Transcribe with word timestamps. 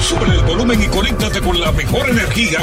Sube 0.00 0.26
el 0.26 0.42
volumen 0.44 0.82
y 0.82 0.86
conéctate 0.86 1.40
con 1.40 1.60
la 1.60 1.70
mejor 1.72 2.08
energía. 2.08 2.58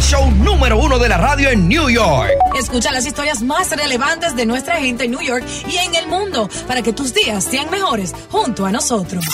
Show 0.00 0.30
número 0.30 0.78
uno 0.78 0.98
de 0.98 1.08
la 1.08 1.18
radio 1.18 1.50
en 1.50 1.68
New 1.68 1.90
York. 1.90 2.30
Escucha 2.58 2.92
las 2.92 3.04
historias 3.04 3.42
más 3.42 3.70
relevantes 3.76 4.34
de 4.36 4.46
nuestra 4.46 4.76
gente 4.76 5.04
en 5.04 5.10
New 5.10 5.20
York 5.20 5.44
y 5.70 5.76
en 5.76 5.94
el 5.94 6.06
mundo 6.08 6.48
para 6.66 6.80
que 6.82 6.92
tus 6.92 7.12
días 7.12 7.44
sean 7.44 7.70
mejores 7.70 8.14
junto 8.30 8.64
a 8.64 8.72
nosotros. 8.72 9.24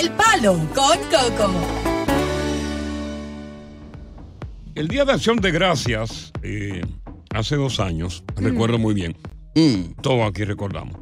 El 0.00 0.10
Palo 0.12 0.54
con 0.74 0.98
Coco. 1.10 1.50
El 4.74 4.88
Día 4.88 5.04
de 5.04 5.12
Acción 5.12 5.38
de 5.38 5.50
Gracias, 5.50 6.32
eh, 6.42 6.82
hace 7.30 7.56
dos 7.56 7.80
años, 7.80 8.22
recuerdo 8.36 8.78
muy 8.78 8.94
bien. 8.94 9.16
Todos 10.02 10.28
aquí 10.28 10.44
recordamos. 10.44 11.00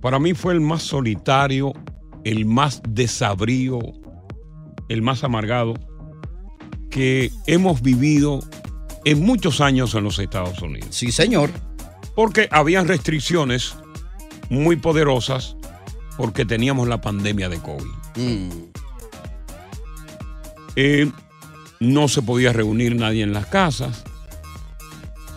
Para 0.00 0.18
mí 0.18 0.34
fue 0.34 0.52
el 0.54 0.60
más 0.60 0.82
solitario, 0.82 1.72
el 2.24 2.46
más 2.46 2.80
desabrío, 2.88 3.80
el 4.88 5.02
más 5.02 5.24
amargado 5.24 5.74
que 6.90 7.30
hemos 7.46 7.82
vivido 7.82 8.40
en 9.04 9.22
muchos 9.24 9.60
años 9.60 9.94
en 9.94 10.04
los 10.04 10.18
Estados 10.18 10.60
Unidos. 10.62 10.88
Sí, 10.90 11.10
señor. 11.10 11.50
Porque 12.14 12.48
habían 12.50 12.86
restricciones 12.86 13.74
muy 14.50 14.76
poderosas 14.76 15.56
porque 16.16 16.44
teníamos 16.44 16.88
la 16.88 17.00
pandemia 17.00 17.48
de 17.48 17.58
COVID. 17.58 17.90
Eh, 20.76 21.10
no 21.80 22.08
se 22.08 22.22
podía 22.22 22.52
reunir 22.52 22.94
nadie 22.96 23.22
en 23.22 23.32
las 23.32 23.46
casas, 23.46 24.04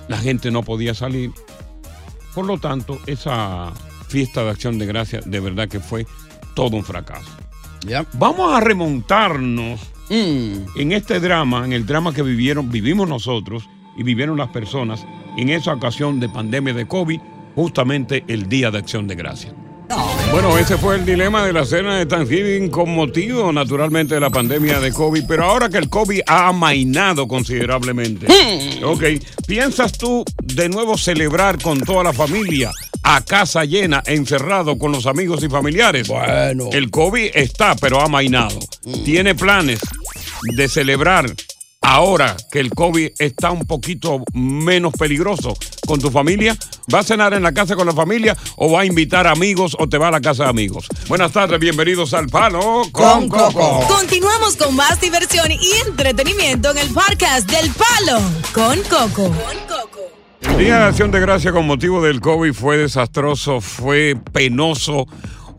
la 0.08 0.18
gente 0.18 0.52
no 0.52 0.64
podía 0.64 0.94
salir. 0.94 1.32
Por 2.34 2.46
lo 2.46 2.58
tanto, 2.58 3.00
esa 3.08 3.72
fiesta 4.08 4.44
de 4.44 4.52
acción 4.52 4.78
de 4.78 4.86
gracias 4.86 5.30
de 5.30 5.40
verdad 5.40 5.68
que 5.68 5.80
fue 5.80 6.06
todo 6.54 6.76
un 6.78 6.84
fracaso. 6.84 7.32
Vamos 8.14 8.54
a 8.54 8.60
remontarnos 8.60 9.80
en 10.10 10.92
este 10.92 11.20
drama, 11.20 11.66
en 11.66 11.74
el 11.74 11.86
drama 11.86 12.14
que 12.14 12.22
vivieron, 12.22 12.70
vivimos 12.70 13.08
nosotros 13.08 13.68
y 13.98 14.04
vivieron 14.04 14.38
las 14.38 14.50
personas 14.50 15.06
en 15.38 15.50
esa 15.50 15.74
ocasión 15.74 16.20
de 16.20 16.30
pandemia 16.30 16.74
de 16.74 16.88
COVID, 16.88 17.20
justamente 17.56 18.24
el 18.28 18.48
Día 18.48 18.72
de 18.72 18.80
Acción 18.80 19.08
de 19.08 19.16
Gracias. 19.16 19.54
Bueno, 20.32 20.58
ese 20.58 20.78
fue 20.78 20.96
el 20.96 21.06
dilema 21.06 21.46
de 21.46 21.54
la 21.54 21.64
cena 21.64 21.98
de 21.98 22.06
Thanksgiving 22.06 22.70
con 22.70 22.94
motivo, 22.94 23.54
naturalmente, 23.54 24.16
de 24.16 24.22
la 24.22 24.30
pandemia 24.30 24.80
de 24.80 24.92
COVID, 24.92 25.24
pero 25.28 25.46
ahora 25.46 25.70
que 25.70 25.78
el 25.78 25.90
COVID 25.90 26.22
ha 26.26 26.48
amainado 26.48 27.28
considerablemente. 27.28 28.28
Ok, 28.84 29.04
¿piensas 29.48 29.98
tú 29.98 30.26
de 30.44 30.70
nuevo 30.70 30.98
celebrar 30.98 31.62
con 31.62 31.80
toda 31.80 32.04
la 32.04 32.14
familia 32.14 32.72
a 33.08 33.22
casa 33.22 33.64
llena, 33.66 34.02
encerrado 34.08 34.80
con 34.80 34.92
los 34.92 35.06
amigos 35.06 35.44
y 35.44 35.48
familiares? 35.48 36.08
Bueno. 36.08 36.70
El 36.74 36.90
COVID 36.90 37.30
está, 37.36 37.76
pero 37.76 38.02
ha 38.02 38.06
amainado. 38.06 38.60
¿Tiene 39.06 39.36
planes 39.36 39.80
de 40.56 40.68
celebrar 40.68 41.32
ahora 41.82 42.36
que 42.52 42.60
el 42.60 42.72
COVID 42.72 43.12
está 43.20 43.52
un 43.52 43.68
poquito 43.68 44.24
menos 44.34 44.94
peligroso 44.94 45.56
con 45.86 46.02
tu 46.02 46.10
familia? 46.10 46.58
¿Va 46.92 47.00
a 47.00 47.04
cenar 47.04 47.36
en 47.36 47.44
la 47.44 47.54
casa 47.54 47.76
con 47.76 47.86
la 47.86 47.94
familia 47.94 48.36
o 48.56 48.72
va 48.72 48.82
a 48.82 48.86
invitar 48.86 49.28
amigos 49.28 49.78
o 49.78 49.88
te 49.88 50.00
va 50.00 50.08
a 50.08 50.12
la 50.12 50.22
casa 50.22 50.46
de 50.46 50.50
amigos? 50.50 50.88
Buenas 51.08 51.32
tardes, 51.32 51.60
bienvenidos 51.60 52.16
al 52.16 52.26
Palo 52.28 52.82
con 52.92 53.30
Coco. 53.30 53.86
Continuamos 53.88 54.56
con 54.56 54.76
más 54.76 55.00
diversión 55.00 55.52
y 55.52 55.72
entretenimiento 55.88 56.72
en 56.72 56.80
el 56.80 56.90
podcast 56.90 57.48
del 57.52 57.72
Palo 57.72 58.20
con 58.52 58.82
Coco. 58.84 59.32
El 60.50 60.58
Día 60.58 60.80
de 60.80 60.86
Acción 60.86 61.12
de 61.12 61.20
Gracia 61.20 61.52
con 61.52 61.68
motivo 61.68 62.02
del 62.02 62.22
COVID 62.22 62.54
fue 62.54 62.78
desastroso, 62.78 63.60
fue 63.62 64.16
penoso, 64.32 65.06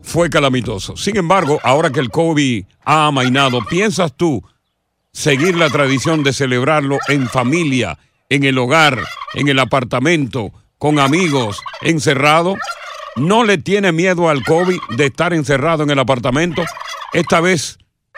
fue 0.01 0.29
calamitoso. 0.29 0.97
Sin 0.97 1.17
embargo, 1.17 1.59
ahora 1.63 1.91
que 1.91 1.99
el 1.99 2.09
COVID 2.09 2.65
ha 2.83 3.07
amainado, 3.07 3.63
¿piensas 3.65 4.13
tú 4.15 4.43
seguir 5.11 5.55
la 5.55 5.69
tradición 5.69 6.23
de 6.23 6.33
celebrarlo 6.33 6.97
en 7.07 7.27
familia, 7.27 7.99
en 8.29 8.43
el 8.43 8.57
hogar, 8.57 8.99
en 9.33 9.47
el 9.47 9.59
apartamento, 9.59 10.51
con 10.77 10.99
amigos, 10.99 11.61
encerrado? 11.81 12.55
¿No 13.15 13.43
le 13.43 13.57
tiene 13.57 13.91
miedo 13.91 14.29
al 14.29 14.43
COVID 14.43 14.79
de 14.95 15.05
estar 15.07 15.33
encerrado 15.33 15.83
en 15.83 15.89
el 15.89 15.99
apartamento? 15.99 16.63
Esta 17.13 17.41
vez 17.41 17.77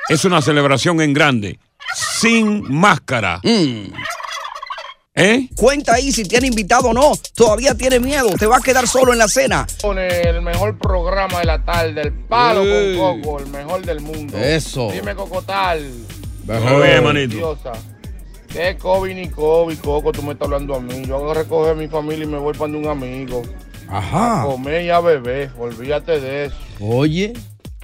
es 0.10 0.26
una 0.26 0.42
celebración 0.42 1.02
en 1.02 1.14
grande, 1.14 1.60
sin 1.96 2.64
máscara. 2.74 3.40
¿Eh? 5.16 5.50
Cuenta 5.56 5.96
ahí 5.96 6.12
si 6.12 6.24
tiene 6.24 6.48
invitado 6.48 6.90
o 6.90 6.94
no. 6.94 7.12
Todavía 7.36 7.76
tiene 7.76 8.00
miedo. 8.00 8.30
Te 8.38 8.46
va 8.46 8.58
a 8.58 8.62
quedar 8.62 8.88
solo 8.88 9.12
en 9.12 9.20
la 9.20 9.28
cena. 9.28 9.66
Pone 9.82 10.08
el 10.22 10.42
mejor 10.42 10.78
programa 10.78 11.40
de 11.40 11.46
la 11.46 11.64
tarde, 11.66 12.02
el 12.02 12.14
palo 12.14 12.64
Ey. 12.64 12.98
con 12.98 13.22
Coco, 13.22 13.40
el 13.40 13.48
mejor 13.48 13.86
del 13.86 14.00
mundo. 14.02 14.38
Eso. 14.38 14.92
Dime 14.92 15.16
Cocotal. 15.16 15.92
Muy 16.46 16.88
bien, 16.88 17.04
manito. 17.04 17.58
¿Qué 18.52 18.78
COVID 18.78 19.14
ni 19.14 19.30
COVID, 19.30 19.78
Coco? 19.80 20.12
Tú 20.12 20.24
me 20.24 20.34
estás 20.34 20.48
hablando 20.48 20.76
a 20.76 20.80
mí. 20.80 21.06
Yo 21.06 21.18
hago 21.18 21.34
recoger 21.34 21.74
a 21.74 21.76
mi 21.76 21.88
familia 21.88 22.24
y 22.24 22.28
me 22.28 22.38
voy 22.38 22.54
para 22.54 22.72
un 22.72 22.88
amigo. 22.88 23.44
Ajá. 23.88 24.42
A 24.42 24.46
comer 24.46 24.84
y 24.84 24.90
a 24.90 25.00
beber. 25.00 25.52
Olvídate 25.58 26.20
de 26.20 26.46
eso. 26.46 26.56
Oye. 26.80 27.34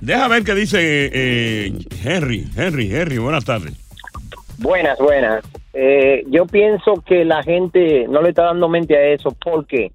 Deja 0.01 0.27
ver 0.27 0.43
qué 0.43 0.55
dice 0.55 0.77
eh, 0.81 1.73
Henry. 2.03 2.47
Henry, 2.55 2.93
Henry, 2.93 3.17
buenas 3.17 3.45
tardes. 3.45 3.73
Buenas, 4.57 4.97
buenas. 4.99 5.43
Eh, 5.75 6.23
yo 6.29 6.45
pienso 6.45 6.93
que 7.05 7.25
la 7.25 7.43
gente 7.43 8.07
no 8.09 8.21
le 8.21 8.29
está 8.29 8.43
dando 8.43 8.69
mente 8.69 8.95
a 8.95 9.07
eso. 9.09 9.29
¿Por 9.31 9.65
qué? 9.67 9.91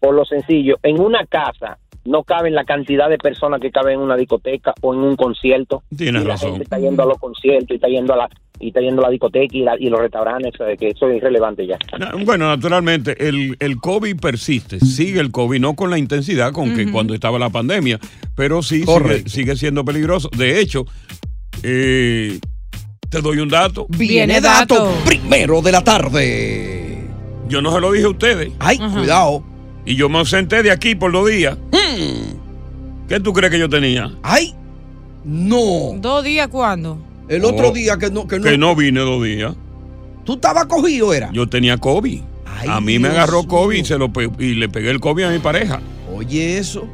Por 0.00 0.14
lo 0.14 0.24
sencillo, 0.24 0.76
en 0.82 1.00
una 1.00 1.24
casa 1.26 1.78
no 2.04 2.22
caben 2.22 2.54
la 2.54 2.64
cantidad 2.64 3.08
de 3.10 3.18
personas 3.18 3.60
que 3.60 3.70
caben 3.70 3.94
en 3.94 4.00
una 4.00 4.16
discoteca 4.16 4.72
o 4.80 4.94
en 4.94 5.00
un 5.00 5.16
concierto. 5.16 5.82
Tienes 5.96 6.22
Y 6.22 6.24
la 6.26 6.32
razón. 6.34 6.50
gente 6.52 6.64
está 6.64 6.78
yendo 6.78 7.02
a 7.02 7.06
los 7.06 7.18
conciertos 7.18 7.70
y 7.70 7.74
está 7.74 7.88
yendo 7.88 8.14
a 8.14 8.16
la... 8.16 8.28
y 8.60 8.68
está 8.68 8.80
yendo 8.80 9.02
a 9.02 9.06
la 9.06 9.10
discoteca 9.10 9.54
y, 9.56 9.60
la- 9.62 9.76
y 9.78 9.90
los 9.90 10.00
restaurantes, 10.00 10.54
o 10.58 10.64
sea, 10.64 10.76
que 10.76 10.88
eso 10.88 11.08
es 11.10 11.16
irrelevante 11.18 11.66
ya. 11.66 11.76
Bueno, 12.24 12.46
naturalmente, 12.48 13.28
el, 13.28 13.56
el 13.60 13.76
COVID 13.76 14.20
persiste, 14.20 14.80
sigue 14.80 15.20
el 15.20 15.30
COVID, 15.32 15.60
no 15.60 15.74
con 15.74 15.90
la 15.90 15.98
intensidad 15.98 16.52
con 16.52 16.74
que 16.74 16.90
cuando 16.90 17.12
estaba 17.12 17.38
la 17.38 17.50
pandemia, 17.50 17.98
pero 18.34 18.62
sí 18.62 18.84
sigue, 18.84 19.28
sigue 19.28 19.56
siendo 19.56 19.84
peligroso. 19.84 20.30
De 20.34 20.60
hecho, 20.60 20.86
eh, 21.62 22.38
te 23.08 23.20
doy 23.22 23.38
un 23.38 23.48
dato. 23.48 23.86
Viene 23.88 24.40
dato 24.40 24.92
primero 25.04 25.62
de 25.62 25.72
la 25.72 25.82
tarde. 25.82 27.04
Yo 27.48 27.62
no 27.62 27.72
se 27.72 27.80
lo 27.80 27.92
dije 27.92 28.04
a 28.04 28.10
ustedes. 28.10 28.50
Ay, 28.58 28.78
cuidado. 28.78 29.42
Y 29.86 29.96
yo 29.96 30.08
me 30.08 30.18
ausenté 30.18 30.62
de 30.62 30.70
aquí 30.70 30.94
por 30.94 31.12
dos 31.12 31.28
días. 31.28 31.56
Hmm. 31.72 32.36
¿Qué 33.08 33.20
tú 33.20 33.32
crees 33.32 33.50
que 33.50 33.58
yo 33.58 33.68
tenía? 33.70 34.10
Ay, 34.22 34.54
no. 35.24 35.94
¿Dos 35.96 36.22
días 36.24 36.48
cuándo? 36.48 36.98
El 37.28 37.44
otro 37.44 37.68
Oh, 37.68 37.72
día 37.72 37.96
que 37.98 38.10
no, 38.10 38.26
que 38.26 38.38
no. 38.38 38.44
Que 38.44 38.58
no 38.58 38.76
vine 38.76 39.00
dos 39.00 39.22
días. 39.24 39.54
¿Tú 40.24 40.34
estabas 40.34 40.66
cogido, 40.66 41.14
era? 41.14 41.30
Yo 41.32 41.48
tenía 41.48 41.78
COVID. 41.78 42.20
a 42.68 42.80
mí 42.82 42.98
me 42.98 43.08
agarró. 43.08 43.44
COVID 43.44 43.78
y, 43.78 43.84
se 43.84 43.96
lo 43.96 44.12
pe- 44.12 44.30
y 44.38 44.54
le 44.54 44.68
pegué 44.68 44.90
el 44.90 45.00
COVID 45.00 45.24
a 45.24 45.30
mi 45.30 45.38
pareja. 45.38 45.80
Oye, 46.14 46.58
eso. 46.58 46.86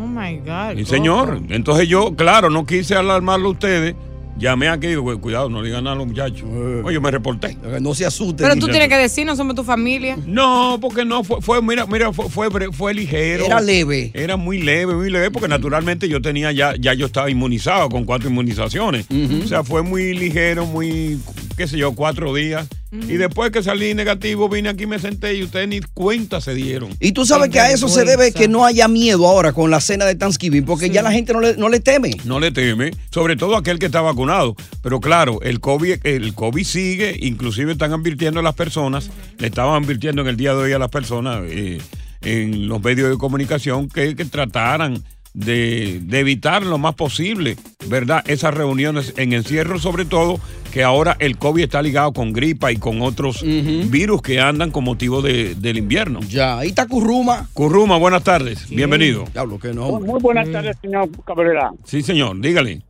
Oh 0.00 0.06
my 0.06 0.38
God. 0.38 0.76
Sí, 0.78 0.84
señor. 0.84 1.40
Entonces 1.48 1.86
yo, 1.88 2.16
claro, 2.16 2.50
no 2.50 2.66
quise 2.66 2.96
alarmarlo 2.96 3.48
a 3.48 3.52
ustedes. 3.52 3.94
Llamé 4.38 4.68
aquí 4.68 4.86
y 4.86 4.90
digo, 4.90 5.04
"Cu- 5.04 5.20
cuidado, 5.20 5.48
no 5.48 5.60
le 5.60 5.68
digan 5.68 5.84
nada 5.84 5.94
a 5.94 5.98
los 5.98 6.06
muchachos. 6.06 6.42
Oye, 6.84 6.98
me 7.00 7.10
reporté. 7.10 7.56
No 7.80 7.94
se 7.94 8.06
asusten. 8.06 8.36
Pero 8.48 8.54
tú 8.56 8.66
tienes 8.68 8.88
que 8.88 8.96
decir, 8.96 9.26
no 9.26 9.36
somos 9.36 9.54
tu 9.54 9.62
familia. 9.62 10.16
No, 10.26 10.78
porque 10.80 11.04
no, 11.04 11.22
fue, 11.22 11.40
fue 11.40 11.62
mira, 11.62 11.86
mira, 11.86 12.12
fue, 12.12 12.28
fue, 12.28 12.48
fue 12.72 12.94
ligero. 12.94 13.44
Era 13.44 13.60
leve. 13.60 14.10
Era 14.14 14.36
muy 14.36 14.58
leve, 14.60 14.94
muy 14.94 15.10
leve, 15.10 15.30
porque 15.30 15.48
naturalmente 15.48 16.08
yo 16.08 16.20
tenía 16.22 16.50
ya, 16.52 16.74
ya 16.78 16.94
yo 16.94 17.06
estaba 17.06 17.30
inmunizado 17.30 17.88
con 17.88 18.04
cuatro 18.04 18.28
inmunizaciones. 18.30 19.06
O 19.44 19.46
sea, 19.48 19.62
fue 19.64 19.82
muy 19.82 20.14
ligero, 20.14 20.66
muy, 20.66 21.18
qué 21.56 21.68
sé 21.68 21.76
yo, 21.78 21.92
cuatro 21.92 22.34
días. 22.34 22.66
Y 22.92 23.16
después 23.16 23.50
que 23.50 23.62
salí 23.62 23.94
negativo, 23.94 24.50
vine 24.50 24.68
aquí, 24.68 24.86
me 24.86 24.98
senté 24.98 25.34
y 25.34 25.42
ustedes 25.42 25.66
ni 25.66 25.80
cuenta 25.80 26.42
se 26.42 26.54
dieron. 26.54 26.90
Y 27.00 27.12
tú 27.12 27.24
sabes 27.24 27.48
que 27.48 27.58
a 27.58 27.70
eso 27.70 27.88
se 27.88 28.04
debe 28.04 28.32
que 28.32 28.48
no 28.48 28.66
haya 28.66 28.86
miedo 28.86 29.26
ahora 29.26 29.54
con 29.54 29.70
la 29.70 29.80
cena 29.80 30.04
de 30.04 30.14
Thanksgiving, 30.14 30.66
porque 30.66 30.90
ya 30.90 31.00
la 31.00 31.10
gente 31.10 31.32
no 31.32 31.40
le, 31.40 31.56
no 31.56 31.70
le 31.70 31.80
teme. 31.80 32.10
No 32.24 32.38
le 32.38 32.50
teme, 32.50 32.90
sobre 33.10 33.36
todo 33.36 33.56
aquel 33.56 33.78
que 33.78 33.86
está 33.86 34.02
vacunado. 34.02 34.54
Pero 34.82 35.00
claro, 35.00 35.40
el 35.40 35.58
COVID, 35.60 36.00
el 36.04 36.34
COVID 36.34 36.64
sigue, 36.64 37.16
inclusive 37.20 37.72
están 37.72 37.94
advirtiendo 37.94 38.40
a 38.40 38.42
las 38.42 38.54
personas, 38.54 39.08
le 39.38 39.46
estaban 39.46 39.82
advirtiendo 39.82 40.20
en 40.20 40.28
el 40.28 40.36
día 40.36 40.50
de 40.50 40.58
hoy 40.58 40.72
a 40.72 40.78
las 40.78 40.90
personas 40.90 41.44
eh, 41.46 41.80
en 42.20 42.68
los 42.68 42.82
medios 42.82 43.08
de 43.08 43.16
comunicación 43.16 43.88
que, 43.88 44.14
que 44.14 44.26
trataran 44.26 45.02
de, 45.32 46.00
de 46.02 46.20
evitar 46.20 46.62
lo 46.62 46.76
más 46.76 46.94
posible, 46.94 47.56
¿verdad? 47.86 48.22
Esas 48.26 48.52
reuniones 48.52 49.14
en 49.16 49.32
encierro, 49.32 49.78
sobre 49.78 50.04
todo 50.04 50.38
que 50.72 50.82
ahora 50.82 51.16
el 51.20 51.36
COVID 51.38 51.62
está 51.64 51.82
ligado 51.82 52.12
con 52.12 52.32
gripa 52.32 52.72
y 52.72 52.76
con 52.76 53.02
otros 53.02 53.42
virus 53.90 54.22
que 54.22 54.40
andan 54.40 54.70
con 54.70 54.84
motivo 54.84 55.20
de- 55.22 55.54
del 55.54 55.76
invierno. 55.78 56.20
Ya, 56.28 56.58
ahí 56.58 56.68
está 56.68 56.86
Curruma. 56.88 57.48
Curruma, 57.52 57.98
buenas 57.98 58.24
tardes, 58.24 58.68
bienvenido. 58.70 59.24
Diablo, 59.32 59.58
que 59.58 59.72
no. 59.74 60.00
Muy 60.00 60.20
buenas 60.20 60.50
tardes, 60.50 60.76
señor 60.80 61.08
Cabrera. 61.24 61.70
Sí, 61.84 62.02
señor, 62.02 62.40
dígale. 62.40 62.80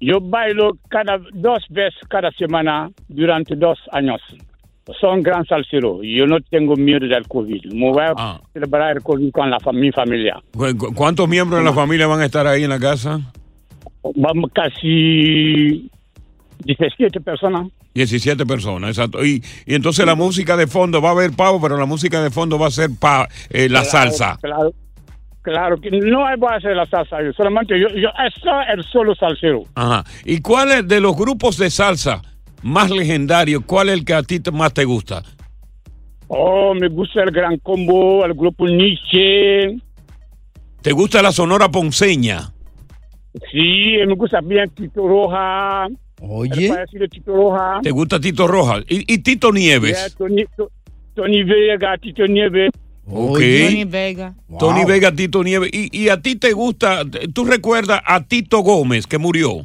Yo 0.00 0.20
bailo 0.20 0.76
cada 0.88 1.18
dos 1.32 1.64
veces 1.70 1.94
cada 2.10 2.30
semana 2.32 2.90
durante 3.08 3.56
dos 3.56 3.78
años. 3.92 4.20
Soy 5.00 5.16
un 5.16 5.22
gran 5.22 5.46
salsero 5.46 6.02
yo 6.02 6.26
no 6.26 6.36
tengo 6.50 6.76
miedo 6.76 7.06
del 7.08 7.26
COVID. 7.26 7.72
Me 7.72 7.90
voy 7.90 8.02
a 8.02 8.12
Ah. 8.16 8.40
celebrar 8.52 8.96
el 8.98 9.02
COVID 9.02 9.30
con 9.30 9.50
la, 9.50 9.56
mi 9.72 9.90
familia. 9.92 10.42
¿Cu- 10.52 10.76
cu- 10.76 10.94
¿Cuántos 10.94 11.26
miembros 11.26 11.60
de 11.60 11.64
la 11.64 11.72
familia 11.72 12.06
van 12.06 12.20
a 12.20 12.26
estar 12.26 12.46
ahí 12.46 12.64
en 12.64 12.68
la 12.70 12.78
casa? 12.78 13.18
Vamos 14.14 14.50
casi 14.52 15.90
17 16.64 17.20
personas. 17.20 17.68
17 17.94 18.46
personas, 18.46 18.90
exacto. 18.90 19.24
Y, 19.24 19.42
y 19.66 19.74
entonces 19.74 20.04
la 20.06 20.14
música 20.14 20.56
de 20.56 20.66
fondo 20.66 21.00
va 21.02 21.10
a 21.10 21.12
haber 21.12 21.32
pavo, 21.32 21.60
pero 21.60 21.76
la 21.76 21.86
música 21.86 22.22
de 22.22 22.30
fondo 22.30 22.58
va 22.58 22.68
a 22.68 22.70
ser 22.70 22.90
pa, 22.98 23.28
eh, 23.50 23.68
la 23.68 23.80
Claro, 23.82 23.90
salsa. 23.90 24.38
Claro, 24.40 24.72
claro 25.42 25.80
que 25.80 25.90
no 25.90 26.20
voy 26.38 26.52
a 26.52 26.56
hacer 26.56 26.74
la 26.76 26.86
salsa. 26.86 27.22
yo 27.22 27.32
solamente 27.32 27.78
yo, 27.78 27.88
yo 27.88 28.08
soy 28.40 28.52
el 28.72 28.82
solo 28.84 29.14
salsero. 29.14 29.64
Ajá. 29.74 30.04
¿Y 30.24 30.40
cuál 30.40 30.72
es 30.72 30.88
de 30.88 31.00
los 31.00 31.16
grupos 31.16 31.56
de 31.58 31.70
salsa 31.70 32.22
más 32.62 32.90
legendarios? 32.90 33.62
¿Cuál 33.66 33.90
es 33.90 33.94
el 33.98 34.04
que 34.04 34.14
a 34.14 34.22
ti 34.22 34.40
más 34.52 34.72
te 34.72 34.84
gusta? 34.84 35.22
Oh, 36.28 36.74
me 36.74 36.88
gusta 36.88 37.22
el 37.22 37.30
Gran 37.30 37.58
Combo, 37.58 38.24
el 38.24 38.32
grupo 38.34 38.66
Nietzsche. 38.66 39.76
¿Te 40.82 40.92
gusta 40.92 41.22
la 41.22 41.32
Sonora 41.32 41.68
Ponceña? 41.68 42.50
Sí, 43.50 43.96
me 44.06 44.14
gusta 44.14 44.40
bien 44.40 44.70
Tito 44.70 45.06
Roja. 45.06 45.86
Oye. 46.20 46.72
De 46.92 47.08
Tito. 47.08 47.56
¿Te 47.82 47.90
gusta 47.90 48.20
Tito 48.20 48.46
Rojas? 48.46 48.84
¿Y, 48.88 49.12
y 49.12 49.18
Tito 49.18 49.52
Nieves? 49.52 50.14
Tony, 50.16 50.44
To- 50.56 50.70
Tony 51.14 51.42
Vega, 51.44 51.96
Tito 51.98 52.26
Nieves. 52.26 52.70
Ok. 53.06 53.38
Tony 53.38 53.84
Vega. 53.84 54.34
Tony 54.58 54.84
Vega, 54.84 55.12
Tito 55.12 55.42
Nieves. 55.44 55.70
¿Y, 55.72 55.96
y 56.04 56.08
a 56.08 56.20
ti 56.20 56.36
te 56.36 56.52
gusta, 56.52 57.02
tú 57.34 57.44
recuerdas 57.44 58.00
a 58.04 58.22
Tito 58.22 58.60
Gómez 58.60 59.06
que 59.06 59.18
murió? 59.18 59.64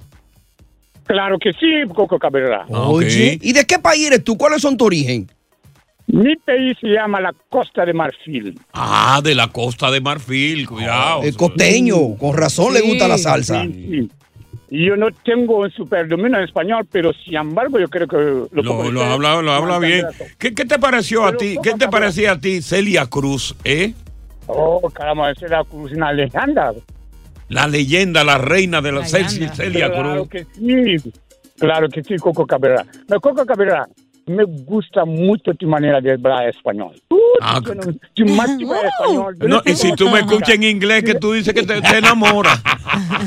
Claro 1.06 1.40
que 1.40 1.51
sí, 1.54 1.68
Coco 1.96 2.19
Cabrera. 2.19 2.66
Oye, 2.69 3.40
¿y 3.42 3.54
de 3.54 3.66
qué 3.66 3.80
país 3.80 4.07
eres 4.07 4.24
tú? 4.24 4.38
¿Cuáles 4.38 4.62
son 4.62 4.78
tu 4.78 4.86
origen? 4.86 5.28
Mi 6.06 6.36
país 6.38 6.75
se 6.81 6.88
llama 6.88 7.22
la 7.22 7.34
Costa 7.50 7.86
de 7.86 7.94
Marfil. 7.94 8.60
Ah, 8.74 9.22
de 9.24 9.34
la 9.36 9.48
Costa 9.48 9.90
de 9.90 10.01
Marfil, 10.01 10.68
cuidado. 10.68 11.24
El 11.24 11.36
costeño, 11.38 12.16
con 12.18 12.36
razón 12.36 12.74
le 12.74 12.81
gusta 12.81 13.07
la 13.07 13.18
salsa. 13.18 13.63
Sí, 13.63 13.88
sí. 13.90 14.10
Y 14.71 14.86
Yo 14.88 14.95
no 14.95 15.07
tengo 15.25 15.57
un 15.60 15.71
superdominio 15.71 16.38
en 16.38 16.44
español, 16.44 16.88
pero 16.92 17.12
sin 17.13 17.36
embargo 17.38 17.80
yo 17.80 17.88
creo 17.89 18.07
que 18.07 18.18
lo, 18.18 18.48
Lo, 18.51 18.77
puedo 18.77 18.92
lo 18.92 19.01
hacer. 19.01 19.13
habla, 19.13 19.42
lo 19.42 19.51
habla 19.51 19.80
bien. 19.80 20.06
¿Qué, 20.38 20.54
qué 20.54 20.66
te 20.66 20.77
pareció 20.77 21.25
a 21.25 21.36
ti? 21.36 21.56
¿cómo 21.56 21.62
¿Qué 21.63 21.74
te 21.74 21.88
parecía 21.88 22.33
a 22.33 22.39
ti 22.39 22.62
Celia 22.62 23.07
Cruz, 23.07 23.56
eh? 23.63 23.94
Oh, 24.45 24.81
caramba, 24.89 25.31
era 25.31 25.63
Cruz, 25.63 25.92
una 25.94 26.12
leyenda. 26.13 26.71
La 27.50 27.68
leyenda, 27.68 28.24
la 28.24 28.38
reina 28.38 28.80
de 28.81 28.92
la 28.92 29.01
Leyenda. 29.01 29.56
Celia 29.56 29.92
Claro 29.92 30.25
Cruz. 30.27 30.30
que 30.30 30.45
sí. 30.54 31.12
Claro 31.57 31.89
que 31.89 32.04
sí, 32.04 32.15
Coco 32.18 32.45
Cabrera. 32.45 32.86
Pero 33.07 33.19
Coco 33.19 33.45
Cabrera, 33.45 33.88
me 34.30 34.44
gusta 34.46 35.06
mucho 35.06 35.54
tu 35.54 35.68
manera 35.68 36.00
de 36.00 36.12
hablar 36.14 36.48
español. 36.50 36.94
Uh, 37.10 37.18
Ah, 37.42 37.62
no- 37.64 37.94
tu 38.14 38.26
máxima 38.26 38.76
de 38.81 38.88
español. 38.88 39.36
Yo 39.40 39.48
No, 39.48 39.62
y 39.66 39.76
si 39.76 39.92
tú 39.94 40.10
me 40.10 40.20
escuchas 40.20 40.56
en 40.56 40.64
inglés, 40.64 41.04
que 41.04 41.16
tú 41.16 41.34
dices 41.34 41.54
que 41.54 41.64
te, 41.64 41.81
te 41.81 41.98
enamoras. 41.98 42.62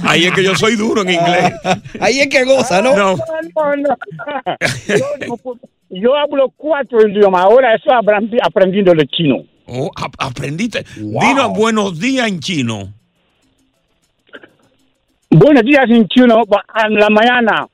Ahí 0.05 0.25
es 0.27 0.33
que 0.33 0.43
yo 0.45 0.55
soy 0.55 0.77
duro 0.77 1.03
en 1.03 1.11
inglés. 1.11 1.53
Ahí 2.01 2.21
es 2.21 2.29
que 2.29 2.45
goza, 2.45 2.83
¿no? 2.83 2.95
No. 2.97 3.17
No, 3.17 3.77
no. 3.77 3.97
Yo, 4.89 5.27
no 5.29 5.37
puedo- 5.37 5.61
yo 5.91 6.15
hablo 6.17 6.53
cuatro 6.57 7.07
idiomas. 7.09 7.43
Ahora 7.45 7.75
eso 7.75 7.93
aprendí 7.93 8.37
aprendiendo 8.43 8.93
el 8.93 9.07
chino. 9.09 9.45
Oh, 9.67 9.91
ap- 9.97 10.15
aprendiste. 10.19 10.85
Dinos 10.97 11.53
buenos 11.57 11.99
días 11.99 12.27
en 12.29 12.41
chino. 12.41 12.93
Buenos 15.31 15.63
días 15.63 15.85
en 15.89 16.07
chino 16.09 16.43
en 16.85 16.95
la 16.95 17.09
mañana. 17.09 17.67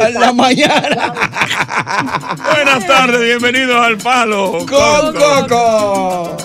En 0.00 0.14
la 0.14 0.32
mañana. 0.32 1.12
Buenas 2.52 2.86
tardes, 2.86 3.20
bienvenidos 3.20 3.76
al 3.84 3.98
Palo. 3.98 4.64
Con 4.66 5.14
Coco. 5.14 6.36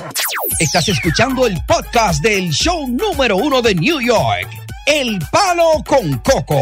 Estás 0.59 0.89
escuchando 0.89 1.45
el 1.47 1.57
podcast 1.65 2.21
del 2.21 2.49
show 2.49 2.87
número 2.87 3.37
uno 3.37 3.61
de 3.61 3.75
New 3.75 4.01
York. 4.01 4.47
El 4.85 5.19
Palo 5.31 5.83
con 5.85 6.17
Coco. 6.19 6.61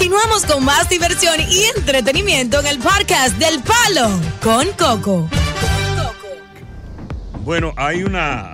Continuamos 0.00 0.46
con 0.46 0.64
más 0.64 0.88
diversión 0.88 1.34
y 1.40 1.64
entretenimiento 1.76 2.58
en 2.58 2.66
el 2.68 2.78
podcast 2.78 3.36
del 3.36 3.60
Palo 3.62 4.08
con 4.42 4.66
Coco. 4.78 5.28
Bueno, 7.44 7.74
hay 7.76 8.02
una. 8.02 8.50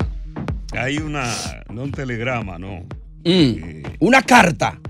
Hay 0.77 0.97
una. 0.97 1.33
No 1.73 1.85
un 1.85 1.93
telegrama, 1.93 2.59
no. 2.59 2.85
una 4.01 4.23
carta. 4.23 4.81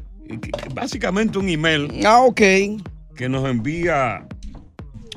Básicamente 0.72 1.36
un 1.36 1.50
email. 1.50 1.90
Ah, 2.06 2.20
ok. 2.20 2.40
Que 3.14 3.28
nos 3.28 3.46
envía 3.46 4.26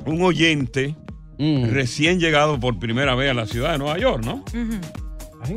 un 0.04 0.20
oyente 0.20 0.94
recién 1.38 2.20
llegado 2.20 2.60
por 2.60 2.78
primera 2.78 3.14
vez 3.14 3.30
a 3.30 3.34
la 3.34 3.46
ciudad 3.46 3.72
de 3.72 3.78
Nueva 3.78 3.96
York, 3.96 4.22
¿no? 4.26 4.44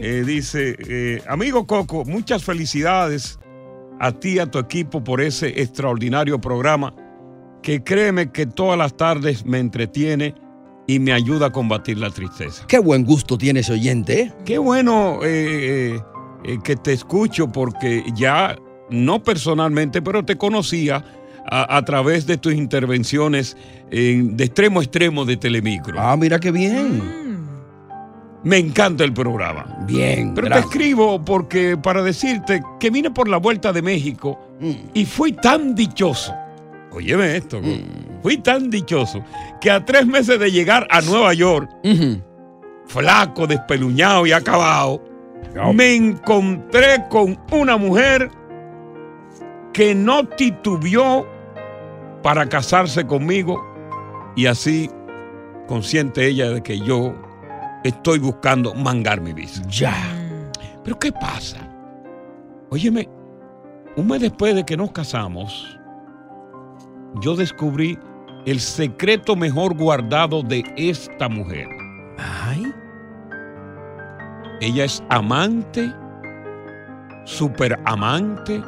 Eh, 0.01 0.23
dice, 0.25 0.77
eh, 0.79 1.21
amigo 1.27 1.67
Coco, 1.67 2.05
muchas 2.05 2.41
felicidades 2.45 3.37
a 4.05 4.11
ti 4.11 4.33
y 4.33 4.39
a 4.39 4.45
tu 4.45 4.59
equipo 4.59 5.03
por 5.03 5.21
ese 5.21 5.61
extraordinario 5.61 6.39
programa 6.41 6.93
que 7.61 7.81
créeme 7.83 8.31
que 8.31 8.45
todas 8.45 8.77
las 8.77 8.97
tardes 8.97 9.45
me 9.45 9.59
entretiene 9.59 10.35
y 10.87 10.99
me 10.99 11.13
ayuda 11.13 11.45
a 11.47 11.51
combatir 11.51 11.97
la 11.97 12.09
tristeza. 12.09 12.65
Qué 12.67 12.79
buen 12.79 13.05
gusto 13.05 13.37
tiene 13.37 13.61
ese 13.61 13.71
oyente, 13.71 14.19
¿eh? 14.21 14.33
Qué 14.43 14.57
bueno 14.57 15.19
eh, 15.23 15.95
eh, 15.95 16.01
eh, 16.43 16.57
que 16.63 16.75
te 16.75 16.91
escucho 16.91 17.47
porque 17.49 18.03
ya, 18.15 18.57
no 18.89 19.23
personalmente, 19.23 20.01
pero 20.01 20.25
te 20.25 20.35
conocía 20.35 21.05
a, 21.49 21.77
a 21.77 21.85
través 21.85 22.25
de 22.27 22.37
tus 22.37 22.53
intervenciones 22.53 23.55
en- 23.91 24.35
de 24.35 24.43
extremo 24.43 24.81
a 24.81 24.83
extremo 24.83 25.23
de 25.23 25.37
Telemicro. 25.37 25.95
Ah, 25.97 26.17
mira 26.17 26.37
qué 26.39 26.51
bien. 26.51 27.01
Me 28.43 28.57
encanta 28.57 29.03
el 29.05 29.13
programa. 29.13 29.65
Bien, 29.87 30.33
Pero 30.35 30.47
gracias. 30.47 30.69
te 30.69 30.77
escribo 30.77 31.23
porque 31.23 31.77
para 31.77 32.01
decirte 32.03 32.61
que 32.79 32.89
vine 32.89 33.09
por 33.11 33.27
la 33.29 33.37
vuelta 33.37 33.71
de 33.71 33.81
México 33.81 34.39
Mm. 34.59 34.71
y 34.93 35.05
fui 35.05 35.31
tan 35.33 35.73
dichoso. 35.75 36.33
Óyeme 36.91 37.37
esto. 37.37 37.59
Mm. 37.59 38.21
fui 38.21 38.37
tan 38.37 38.69
dichoso 38.69 39.23
que 39.59 39.69
a 39.71 39.83
tres 39.83 40.05
meses 40.05 40.39
de 40.39 40.51
llegar 40.51 40.87
a 40.91 41.01
Nueva 41.01 41.33
York, 41.33 41.69
flaco, 42.87 43.47
despeluñado 43.47 44.25
y 44.25 44.31
acabado, 44.31 45.01
me 45.73 45.95
encontré 45.95 47.03
con 47.09 47.37
una 47.51 47.77
mujer 47.77 48.29
que 49.73 49.95
no 49.95 50.25
titubeó 50.27 51.25
para 52.21 52.47
casarse 52.47 53.05
conmigo 53.05 53.61
y 54.35 54.45
así 54.45 54.89
consciente 55.67 56.25
ella 56.27 56.49
de 56.49 56.61
que 56.63 56.79
yo 56.79 57.13
estoy 57.83 58.19
buscando 58.19 58.73
mangar 58.73 59.21
mi 59.21 59.33
visa. 59.33 59.61
Ya. 59.67 59.95
Pero 60.83 60.99
¿qué 60.99 61.11
pasa? 61.11 61.57
Óyeme, 62.69 63.07
un 63.95 64.07
mes 64.07 64.21
después 64.21 64.55
de 64.55 64.65
que 64.65 64.75
nos 64.75 64.91
casamos, 64.91 65.79
yo 67.21 67.35
descubrí 67.35 67.97
el 68.45 68.59
secreto 68.59 69.35
mejor 69.35 69.77
guardado 69.77 70.41
de 70.41 70.63
esta 70.75 71.29
mujer. 71.29 71.67
Ay. 72.17 72.73
Ella 74.61 74.85
es 74.85 75.03
amante, 75.09 75.93
super 77.25 77.79
amante 77.85 78.61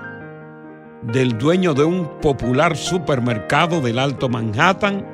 del 1.03 1.37
dueño 1.37 1.73
de 1.73 1.83
un 1.83 2.19
popular 2.21 2.75
supermercado 2.75 3.81
del 3.81 3.99
Alto 3.99 4.29
Manhattan. 4.29 5.05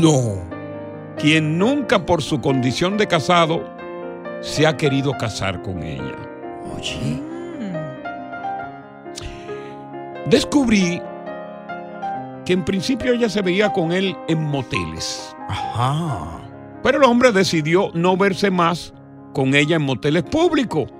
No. 0.00 0.59
Quien 1.20 1.58
nunca 1.58 2.06
por 2.06 2.22
su 2.22 2.40
condición 2.40 2.96
de 2.96 3.06
casado 3.06 3.62
se 4.40 4.66
ha 4.66 4.76
querido 4.76 5.12
casar 5.18 5.60
con 5.62 5.82
ella. 5.82 6.16
Oye. 6.74 7.20
Descubrí 10.26 11.02
que 12.46 12.54
en 12.54 12.64
principio 12.64 13.12
ella 13.12 13.28
se 13.28 13.42
veía 13.42 13.72
con 13.72 13.92
él 13.92 14.16
en 14.28 14.42
moteles. 14.44 15.36
Ajá. 15.48 16.40
Pero 16.82 16.98
el 16.98 17.04
hombre 17.04 17.32
decidió 17.32 17.90
no 17.92 18.16
verse 18.16 18.50
más 18.50 18.94
con 19.34 19.54
ella 19.54 19.76
en 19.76 19.82
moteles 19.82 20.22
públicos 20.22 20.90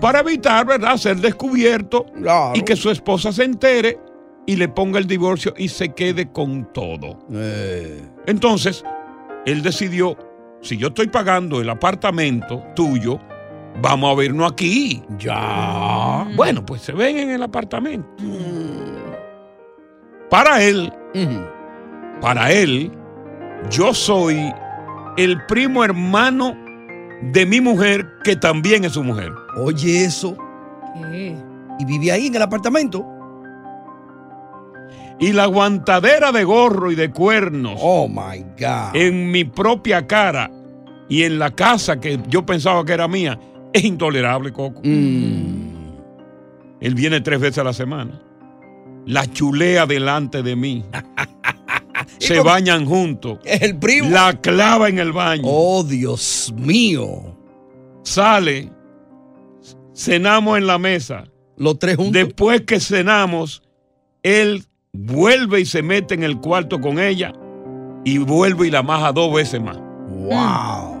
para 0.00 0.20
evitar, 0.20 0.66
¿verdad?, 0.66 0.96
ser 0.96 1.16
descubierto 1.16 2.06
y 2.54 2.62
que 2.62 2.76
su 2.76 2.90
esposa 2.90 3.32
se 3.32 3.44
entere 3.44 3.98
y 4.46 4.56
le 4.56 4.68
ponga 4.68 4.98
el 4.98 5.06
divorcio 5.06 5.54
y 5.56 5.68
se 5.68 5.94
quede 5.94 6.30
con 6.30 6.70
todo. 6.72 7.18
Eh. 7.32 8.02
Entonces, 8.26 8.84
él 9.46 9.62
decidió, 9.62 10.16
si 10.60 10.76
yo 10.76 10.88
estoy 10.88 11.08
pagando 11.08 11.60
el 11.60 11.70
apartamento 11.70 12.62
tuyo, 12.74 13.18
vamos 13.80 14.12
a 14.12 14.14
vernos 14.16 14.52
aquí. 14.52 15.02
Ya. 15.18 16.26
Bueno, 16.36 16.64
pues 16.64 16.82
se 16.82 16.92
ven 16.92 17.18
en 17.18 17.30
el 17.30 17.42
apartamento. 17.42 18.08
Para 20.28 20.62
él, 20.62 20.92
para 22.20 22.52
él, 22.52 22.92
yo 23.70 23.92
soy 23.92 24.52
el 25.16 25.44
primo 25.46 25.84
hermano 25.84 26.56
de 27.32 27.44
mi 27.46 27.60
mujer, 27.60 28.06
que 28.24 28.36
también 28.36 28.84
es 28.84 28.92
su 28.92 29.02
mujer. 29.02 29.32
Oye, 29.56 30.04
eso. 30.04 30.36
¿Y 31.78 31.84
vive 31.84 32.12
ahí 32.12 32.28
en 32.28 32.36
el 32.36 32.42
apartamento? 32.42 33.04
Y 35.20 35.32
la 35.32 35.44
aguantadera 35.44 36.32
de 36.32 36.44
gorro 36.44 36.90
y 36.90 36.94
de 36.94 37.10
cuernos. 37.10 37.78
Oh 37.78 38.08
my 38.08 38.42
God. 38.58 38.96
En 38.96 39.30
mi 39.30 39.44
propia 39.44 40.06
cara 40.06 40.50
y 41.10 41.24
en 41.24 41.38
la 41.38 41.50
casa 41.50 42.00
que 42.00 42.18
yo 42.28 42.46
pensaba 42.46 42.84
que 42.86 42.94
era 42.94 43.06
mía, 43.06 43.38
es 43.72 43.84
intolerable, 43.84 44.52
Coco. 44.52 44.80
Mm. 44.82 45.70
Él 46.80 46.94
viene 46.94 47.20
tres 47.20 47.38
veces 47.38 47.58
a 47.58 47.64
la 47.64 47.74
semana. 47.74 48.22
La 49.06 49.30
chulea 49.30 49.86
delante 49.86 50.42
de 50.42 50.56
mí. 50.56 50.84
Se 52.18 52.40
bañan 52.40 52.86
juntos. 52.86 53.38
El 53.44 53.76
primo. 53.78 54.10
La 54.10 54.40
clava 54.40 54.88
en 54.88 54.98
el 54.98 55.12
baño. 55.12 55.42
Oh, 55.44 55.84
Dios 55.84 56.52
mío. 56.56 57.36
Sale. 58.02 58.70
Cenamos 59.94 60.58
en 60.58 60.66
la 60.66 60.78
mesa. 60.78 61.24
Los 61.56 61.78
tres 61.78 61.96
juntos. 61.96 62.14
Después 62.14 62.62
que 62.62 62.80
cenamos, 62.80 63.62
él 64.22 64.64
vuelve 64.92 65.60
y 65.60 65.66
se 65.66 65.82
mete 65.82 66.14
en 66.14 66.22
el 66.22 66.38
cuarto 66.38 66.80
con 66.80 66.98
ella 66.98 67.32
y 68.04 68.18
vuelve 68.18 68.68
y 68.68 68.70
la 68.70 68.82
maja 68.82 69.12
dos 69.12 69.32
veces 69.34 69.60
más. 69.60 69.78
Wow. 70.08 71.00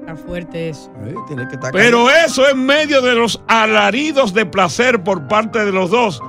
Está 0.00 0.16
fuerte 0.16 0.68
eso. 0.68 0.90
tiene 1.28 1.46
que 1.48 1.54
estar 1.54 1.72
Pero 1.72 2.10
eso 2.10 2.48
en 2.48 2.64
medio 2.64 3.00
de 3.00 3.14
los 3.14 3.40
alaridos 3.48 4.34
de 4.34 4.46
placer 4.46 5.02
por 5.02 5.26
parte 5.28 5.64
de 5.64 5.72
los 5.72 5.90
dos 5.90 6.20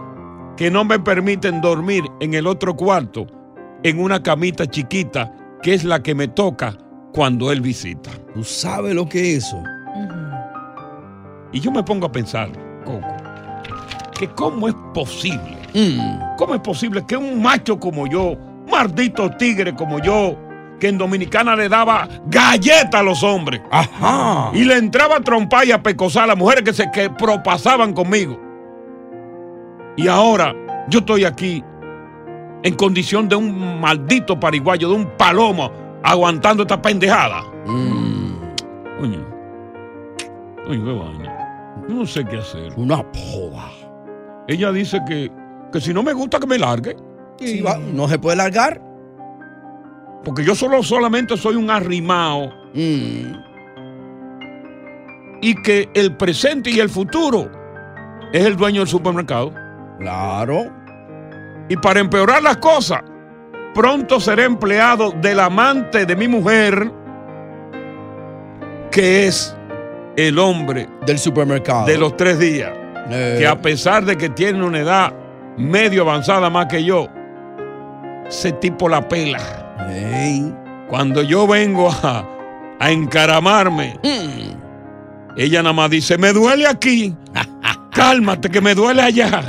que 0.58 0.70
no 0.70 0.86
me 0.86 1.00
permiten 1.00 1.62
dormir 1.62 2.04
en 2.20 2.36
el 2.36 2.46
otro 2.46 2.76
cuarto, 2.76 3.26
en 3.82 4.00
una 4.00 4.22
camita 4.22 4.68
chiquita, 4.68 5.34
que 5.64 5.74
es 5.74 5.84
la 5.84 6.04
que 6.04 6.14
me 6.14 6.28
toca 6.28 6.78
cuando 7.12 7.52
él 7.52 7.62
visita. 7.62 8.12
¿Tú 8.34 8.44
sabes 8.44 8.94
lo 8.94 9.10
que 9.10 9.36
es 9.36 9.46
eso? 9.46 9.64
Y 11.52 11.60
yo 11.60 11.72
me 11.72 11.84
pongo 11.84 12.08
a 12.08 12.12
pensar, 12.12 12.50
Coco, 12.86 13.02
que 14.18 14.28
cómo 14.30 14.68
es 14.68 14.76
posible, 14.94 15.58
cómo 16.38 16.56
es 16.56 16.62
posible 16.62 17.04
que 17.08 17.18
un 17.18 17.42
macho 17.42 17.80
como 17.80 18.08
yo, 18.08 18.36
maldito 18.70 19.30
tigre 19.32 19.74
como 19.74 20.00
yo, 20.00 20.38
que 20.80 20.90
en 20.90 20.98
Dominicana 20.98 21.56
le 21.56 21.70
daba 21.70 22.08
galleta 22.28 23.00
a 23.00 23.04
los 23.04 23.24
hombres. 23.24 23.62
Ajá. 23.72 24.52
Y 24.54 24.64
le 24.66 24.78
entraba 24.78 25.18
a 25.18 25.22
trompar 25.22 25.66
y 25.66 25.72
a 25.72 25.82
pecosar 25.82 26.26
a 26.26 26.28
las 26.28 26.38
mujeres 26.38 26.64
que 26.64 26.74
se 26.74 26.92
que 26.92 27.10
propasaban 27.10 27.94
conmigo. 27.94 28.40
Y 29.96 30.08
ahora 30.08 30.56
yo 30.90 31.00
estoy 31.00 31.26
aquí 31.26 31.64
en 32.64 32.76
condición 32.76 33.28
de 33.28 33.36
un 33.36 33.80
maldito 33.80 34.40
pariguayo, 34.40 34.90
de 34.90 34.96
un 34.96 35.06
palomo, 35.18 35.72
aguantando 36.04 36.64
esta 36.64 36.82
pendejada. 36.82 37.44
Coño. 37.66 39.26
Coño, 40.66 40.86
qué 40.86 40.92
vaina. 40.92 41.84
Yo 41.88 41.96
no 41.96 42.06
sé 42.06 42.24
qué 42.26 42.38
hacer. 42.38 42.74
Una 42.78 43.04
poda. 43.12 43.70
Ella 44.48 44.72
dice 44.72 45.00
que, 45.08 45.32
que 45.74 45.82
si 45.82 45.92
no 45.94 46.04
me 46.04 46.14
gusta 46.14 46.40
que 46.40 46.46
me 46.46 46.60
largue. 46.60 46.96
Sí, 47.40 47.62
va, 47.62 47.78
no 47.78 48.08
se 48.08 48.20
puede 48.20 48.38
largar. 48.38 48.80
Porque 50.24 50.46
yo 50.46 50.54
solo 50.54 50.84
solamente 50.84 51.36
soy 51.36 51.56
un 51.56 51.70
arrimao. 51.70 52.48
Mm. 52.74 53.34
Y 55.42 55.56
que 55.64 55.90
el 55.96 56.16
presente 56.16 56.70
y 56.70 56.80
el 56.80 56.90
futuro 56.90 57.52
es 58.32 58.46
el 58.46 58.56
dueño 58.56 58.82
del 58.82 58.88
supermercado. 58.88 59.52
Claro. 60.00 60.72
Y 61.68 61.76
para 61.78 62.00
empeorar 62.00 62.44
las 62.44 62.58
cosas, 62.58 63.02
pronto 63.74 64.20
seré 64.20 64.44
empleado 64.44 65.12
del 65.22 65.40
amante 65.40 66.06
de 66.06 66.16
mi 66.16 66.28
mujer, 66.28 66.92
que 68.92 69.26
es 69.28 69.56
el 70.16 70.38
hombre 70.38 70.88
del 71.06 71.18
supermercado 71.18 71.88
de 71.88 71.98
los 71.98 72.16
tres 72.16 72.38
días. 72.38 72.72
Eh. 73.10 73.38
Que 73.40 73.48
a 73.48 73.60
pesar 73.60 74.06
de 74.06 74.16
que 74.16 74.30
tiene 74.30 74.64
una 74.64 74.80
edad 74.80 75.23
medio 75.58 76.04
avanzada 76.04 76.50
más 76.50 76.68
que 76.68 76.84
yo, 76.84 77.08
ese 78.28 78.52
tipo 78.54 78.90
la 78.90 79.08
pela. 79.08 79.40
Cuando 80.90 81.22
yo 81.24 81.48
vengo 81.48 81.90
a, 81.90 82.28
a 82.80 82.92
encaramarme, 82.92 84.00
ella 85.36 85.64
nada 85.64 85.74
más 85.74 85.90
dice, 85.90 86.18
me 86.18 86.34
duele 86.34 86.68
aquí. 86.68 87.16
Cálmate, 87.92 88.50
que 88.50 88.60
me 88.60 88.74
duele 88.74 89.02
allá. 89.02 89.44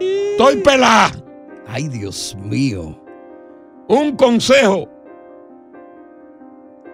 Estoy 0.00 0.56
pelada. 0.56 1.12
Ay, 1.68 1.88
Dios 1.88 2.36
mío. 2.40 2.98
Un 3.88 4.16
consejo. 4.16 4.88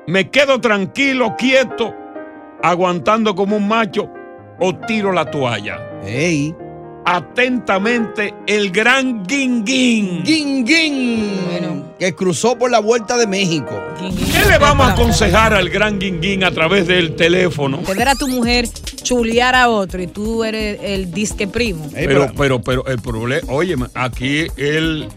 Me 0.06 0.30
quedo 0.30 0.60
tranquilo, 0.60 1.34
quieto, 1.36 1.94
aguantando 2.62 3.34
como 3.34 3.56
un 3.56 3.66
macho 3.66 4.10
o 4.60 4.74
tiro 4.76 5.10
la 5.12 5.24
toalla. 5.30 5.78
Ey. 6.04 6.54
Atentamente, 7.04 8.34
el 8.46 8.70
gran 8.70 9.24
Guinguín. 9.26 10.22
Guinguín. 10.24 11.84
Que 11.98 12.14
cruzó 12.14 12.56
por 12.58 12.70
la 12.70 12.80
vuelta 12.80 13.16
de 13.16 13.26
México. 13.26 13.78
¿Qué 13.98 14.48
le 14.50 14.58
vamos 14.58 14.86
a 14.86 14.92
aconsejar 14.92 15.52
al 15.54 15.68
gran 15.68 15.98
Guinguín 15.98 16.44
a 16.44 16.50
través 16.50 16.86
del 16.86 17.14
teléfono? 17.14 17.78
Te 17.78 17.94
ver 17.94 18.08
a 18.08 18.14
tu 18.14 18.26
mujer 18.28 18.68
chulear 19.02 19.54
a 19.54 19.68
otro 19.68 20.02
y 20.02 20.06
tú 20.06 20.44
eres 20.44 20.78
el 20.82 21.12
disque 21.12 21.46
primo. 21.46 21.88
Pero, 21.92 22.30
pero, 22.36 22.60
pero 22.62 22.86
el 22.86 22.98
problema, 23.00 23.52
oye, 23.52 23.76
aquí 23.94 24.46
el, 24.56 25.08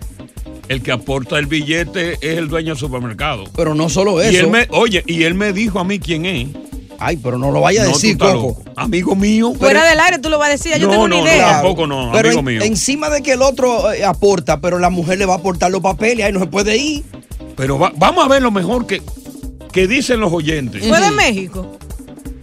el 0.68 0.82
que 0.84 0.92
aporta 0.92 1.40
el 1.40 1.46
billete 1.48 2.14
es 2.22 2.38
el 2.38 2.48
dueño 2.50 2.70
del 2.74 2.78
supermercado. 2.78 3.46
Pero 3.56 3.74
no 3.76 3.90
solo 3.90 4.22
Y 4.24 4.28
eso. 4.28 4.46
él 4.46 4.52
me, 4.52 4.68
oye, 4.72 5.04
y 5.08 5.24
él 5.24 5.34
me 5.36 5.54
dijo 5.54 5.80
a 5.80 5.84
mí 5.84 6.00
quién 6.00 6.26
es. 6.26 6.48
Ay, 7.00 7.18
pero 7.18 7.38
no 7.38 7.52
lo 7.52 7.62
vaya 7.62 7.82
a 7.84 7.86
No, 7.86 7.92
decir, 7.94 8.18
Coco. 8.18 8.62
Amigo 8.76 9.16
mío. 9.16 9.54
Fuera 9.54 9.86
del 9.88 10.00
aire 10.00 10.20
tú 10.20 10.30
lo 10.30 10.38
vas 10.40 10.50
a 10.50 10.52
decir, 10.54 10.72
yo 10.80 10.88
No, 10.88 10.92
tengo 10.94 11.08
no, 11.08 11.16
una 11.18 11.26
no, 11.26 11.32
idea. 11.32 11.48
tampoco 11.54 11.86
no, 11.88 12.10
Pero 12.12 12.30
amigo 12.30 12.40
en- 12.40 12.46
mío. 12.46 12.62
encima 12.64 13.10
de 13.10 13.22
que 13.22 13.34
el 13.34 13.42
otro 13.42 13.92
eh, 13.94 14.04
aporta, 14.04 14.60
pero 14.62 14.80
la 14.80 14.90
mujer 14.90 15.18
le 15.20 15.26
va 15.26 15.36
a 15.36 15.38
aportar 15.38 15.70
los 15.72 15.82
papeles, 15.82 16.26
ahí 16.26 16.34
no 16.34 16.40
se 16.40 16.48
puede 16.48 16.76
ir. 16.78 17.04
Pero 17.56 17.78
va- 17.80 17.92
vamos 17.96 18.26
a 18.26 18.28
ver 18.28 18.42
lo 18.42 18.52
mejor 18.52 18.86
que, 18.88 19.02
que 19.72 19.88
dicen 19.88 20.20
los 20.20 20.32
oyentes. 20.34 20.88
¿Fue 20.88 21.00
de 21.00 21.12
México? 21.12 21.78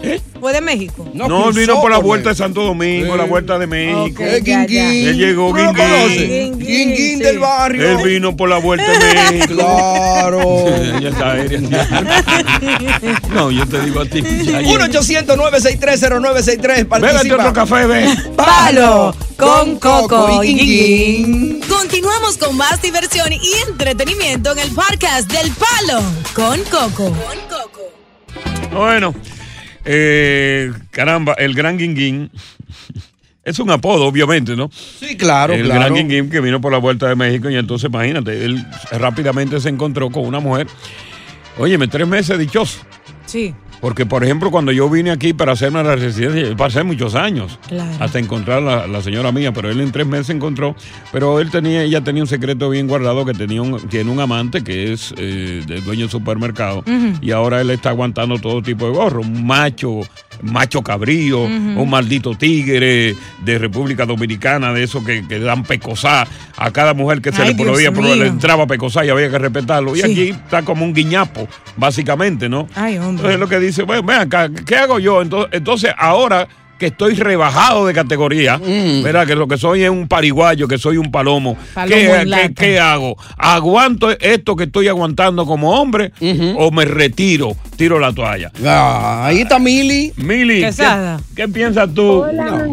¿Eh? 0.04 0.20
¿Fue 0.40 0.52
de 0.52 0.60
México? 0.60 1.08
No, 1.14 1.48
él 1.48 1.54
vino 1.54 1.80
por 1.80 1.90
la 1.90 1.98
vuelta 1.98 2.28
de 2.30 2.34
Santo 2.34 2.62
Domingo, 2.62 3.16
la 3.16 3.24
vuelta 3.24 3.58
de 3.58 3.66
México. 3.66 4.22
Ok, 4.22 4.42
ya, 4.44 4.66
ya. 4.66 4.90
Él 4.90 5.16
llegó 5.16 5.48
¿Tú 5.50 5.56
no 5.56 5.72
lo 5.72 6.08
Guinguín. 6.08 6.58
Guinguín 6.58 7.18
del 7.20 7.38
barrio. 7.38 7.98
Él 7.98 8.04
vino 8.06 8.36
por 8.36 8.48
la 8.48 8.58
vuelta 8.58 8.90
de 8.90 8.98
México. 9.32 9.54
Claro. 9.54 10.66
Ella 10.98 11.08
está 11.08 11.32
aérea. 11.32 11.60
No, 13.34 13.50
yo 13.50 13.66
te 13.66 13.80
digo 13.80 14.00
a 14.00 14.04
ti. 14.06 14.22
ya, 14.22 14.60
ya. 14.60 14.68
1-800-963-0963. 14.78 16.56
Bébete 16.58 16.84
Participa. 16.84 17.34
otro 17.36 17.52
café, 17.52 17.86
ve. 17.86 18.08
Palo 18.36 19.14
con 19.36 19.76
Coco 19.78 20.08
Coco 20.08 20.44
y 20.44 20.54
Guinguín. 20.54 21.60
Continuamos 21.68 22.36
con 22.38 22.56
más 22.56 22.80
diversión 22.80 23.32
y 23.32 23.40
entretenimiento 23.68 24.52
en 24.52 24.58
el 24.60 24.70
podcast 24.72 25.30
del 25.30 25.50
Palo 25.52 26.00
con 26.34 26.60
Coco. 26.64 27.12
Bueno, 28.72 29.14
eh, 29.84 30.72
caramba, 30.90 31.34
el 31.34 31.54
gran 31.54 31.78
Guinguín. 31.78 32.30
Es 33.44 33.58
un 33.58 33.70
apodo, 33.70 34.06
obviamente, 34.06 34.56
¿no? 34.56 34.70
Sí, 34.72 35.16
claro, 35.16 35.52
el 35.52 35.64
claro. 35.64 35.80
gran 35.80 35.94
Guinguín 35.94 36.30
que 36.30 36.40
vino 36.40 36.60
por 36.60 36.72
la 36.72 36.78
vuelta 36.78 37.08
de 37.08 37.14
México 37.14 37.50
y 37.50 37.56
entonces 37.56 37.90
imagínate, 37.90 38.44
él 38.44 38.64
rápidamente 38.92 39.60
se 39.60 39.68
encontró 39.68 40.10
con 40.10 40.24
una 40.24 40.40
mujer. 40.40 40.66
Óyeme, 41.58 41.86
tres 41.86 42.08
meses 42.08 42.38
dichoso. 42.38 42.80
Sí. 43.26 43.54
Porque, 43.84 44.06
por 44.06 44.24
ejemplo, 44.24 44.50
cuando 44.50 44.72
yo 44.72 44.88
vine 44.88 45.10
aquí 45.10 45.34
para 45.34 45.52
hacerme 45.52 45.82
la 45.84 45.94
residencia, 45.94 46.40
yo 46.48 46.56
pasé 46.56 46.82
muchos 46.84 47.14
años 47.14 47.58
Claro. 47.68 47.90
hasta 48.00 48.18
encontrar 48.18 48.62
la, 48.62 48.86
la 48.86 49.02
señora 49.02 49.30
mía, 49.30 49.52
pero 49.52 49.70
él 49.70 49.78
en 49.82 49.92
tres 49.92 50.06
meses 50.06 50.30
encontró. 50.30 50.74
Pero 51.12 51.38
él 51.38 51.50
tenía, 51.50 51.82
ella 51.82 52.00
tenía 52.00 52.22
un 52.22 52.26
secreto 52.26 52.70
bien 52.70 52.86
guardado 52.88 53.26
que 53.26 53.34
tenía 53.34 53.60
un, 53.60 53.78
tiene 53.88 54.10
un 54.10 54.20
amante 54.20 54.64
que 54.64 54.94
es 54.94 55.12
eh, 55.18 55.62
del 55.66 55.84
dueño 55.84 56.00
del 56.04 56.10
supermercado 56.10 56.82
y 57.20 57.30
ahora 57.32 57.60
él 57.60 57.68
está 57.68 57.90
aguantando 57.90 58.38
todo 58.38 58.62
tipo 58.62 58.86
de 58.86 58.92
gorro, 58.92 59.20
un 59.20 59.46
macho, 59.46 60.00
macho 60.42 60.82
cabrío, 60.82 61.40
un 61.42 61.88
maldito 61.90 62.34
tigre 62.34 63.14
de 63.44 63.58
República 63.58 64.06
Dominicana, 64.06 64.72
de 64.72 64.82
esos 64.82 65.04
que, 65.04 65.26
que 65.26 65.38
dan 65.38 65.64
pecosá 65.64 66.26
a 66.56 66.70
cada 66.70 66.94
mujer 66.94 67.20
que 67.20 67.32
se 67.32 67.44
le 67.44 67.54
pero 67.54 68.14
le 68.14 68.26
entraba 68.26 68.66
pecosá 68.66 69.04
y 69.04 69.10
había 69.10 69.30
que 69.30 69.38
respetarlo. 69.38 69.96
Y 69.96 70.00
Sí. 70.00 70.12
aquí 70.12 70.28
está 70.30 70.62
como 70.62 70.84
un 70.84 70.92
guiñapo, 70.94 71.48
básicamente, 71.76 72.48
¿no? 72.48 72.68
Ay, 72.74 72.98
hombre. 72.98 73.10
Entonces 73.34 73.40
lo 73.40 73.48
que 73.48 73.58
dice, 73.60 73.82
bueno, 73.82 74.02
ven 74.02 74.18
acá, 74.18 74.50
¿qué 74.66 74.76
hago 74.76 74.98
yo? 74.98 75.22
Entonces, 75.22 75.50
entonces 75.52 75.92
ahora 75.96 76.46
que 76.78 76.86
estoy 76.86 77.14
rebajado 77.14 77.86
de 77.86 77.94
categoría, 77.94 78.58
¿verdad? 79.02 79.26
Que 79.26 79.34
lo 79.34 79.48
que 79.48 79.58
soy 79.58 79.84
es 79.84 79.90
un 79.90 80.08
pariguayo, 80.08 80.68
que 80.68 80.78
soy 80.78 80.96
un 80.96 81.10
palomo. 81.10 81.56
Palomo 81.74 82.12
¿Qué, 82.56 82.78
hago? 82.78 83.16
¿Aguanto 83.36 84.10
esto 84.10 84.56
que 84.56 84.64
estoy 84.64 84.88
aguantando 84.88 85.46
como 85.46 85.80
hombre 85.80 86.12
o 86.56 86.70
me 86.70 86.84
retiro, 86.84 87.52
tiro 87.76 87.98
la 87.98 88.12
toalla? 88.12 88.50
Ah, 88.64 89.26
ahí 89.26 89.40
está 89.42 89.58
Mili. 89.58 90.12
Mili, 90.16 90.60
¿qué, 90.60 90.66
Quesada. 90.66 91.20
qué 91.34 91.48
piensas 91.48 91.92
tú? 91.94 92.22
Hola. 92.22 92.68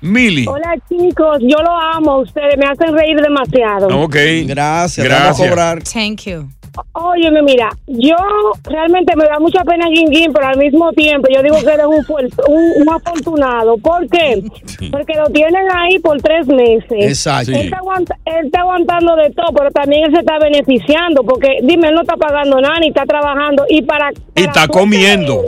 Mili. 0.00 0.46
Hola 0.46 0.76
chicos, 0.88 1.38
yo 1.40 1.56
lo 1.62 1.76
amo, 1.94 2.12
a 2.12 2.18
ustedes 2.20 2.56
me 2.56 2.66
hacen 2.66 2.96
reír 2.96 3.20
demasiado. 3.20 3.88
Ok. 4.00 4.16
Gracias, 4.46 5.04
Gracias. 5.04 5.22
vamos 5.24 5.40
a 5.40 5.48
cobrar. 5.48 5.82
Thank 5.82 6.22
you. 6.26 6.48
Óyeme, 6.92 7.42
mira, 7.42 7.68
yo 7.86 8.16
realmente 8.64 9.14
me 9.16 9.24
da 9.24 9.38
mucha 9.38 9.62
pena 9.64 9.88
Guinguín, 9.88 10.32
pero 10.32 10.46
al 10.48 10.58
mismo 10.58 10.92
tiempo 10.92 11.28
yo 11.34 11.42
digo 11.42 11.56
que 11.60 11.72
eres 11.72 11.86
un, 11.86 12.04
un, 12.48 12.82
un 12.82 12.88
afortunado. 12.88 13.76
¿Por 13.78 14.08
qué? 14.08 14.42
Porque 14.90 15.14
lo 15.16 15.26
tienen 15.30 15.66
ahí 15.74 15.98
por 15.98 16.20
tres 16.20 16.46
meses. 16.46 16.86
Exacto. 16.90 17.52
Él, 17.52 17.66
está 17.66 17.78
aguanta- 17.78 18.16
él 18.24 18.46
está 18.46 18.60
aguantando 18.60 19.16
de 19.16 19.30
todo, 19.30 19.52
pero 19.54 19.70
también 19.70 20.04
él 20.04 20.12
se 20.12 20.20
está 20.20 20.38
beneficiando, 20.38 21.22
porque 21.22 21.58
dime, 21.62 21.88
él 21.88 21.94
no 21.94 22.02
está 22.02 22.16
pagando 22.16 22.60
nada 22.60 22.78
ni 22.80 22.88
está 22.88 23.04
trabajando. 23.04 23.64
Y 23.68 23.82
para... 23.82 24.10
Y 24.34 24.42
está 24.42 24.66
comiendo. 24.68 25.42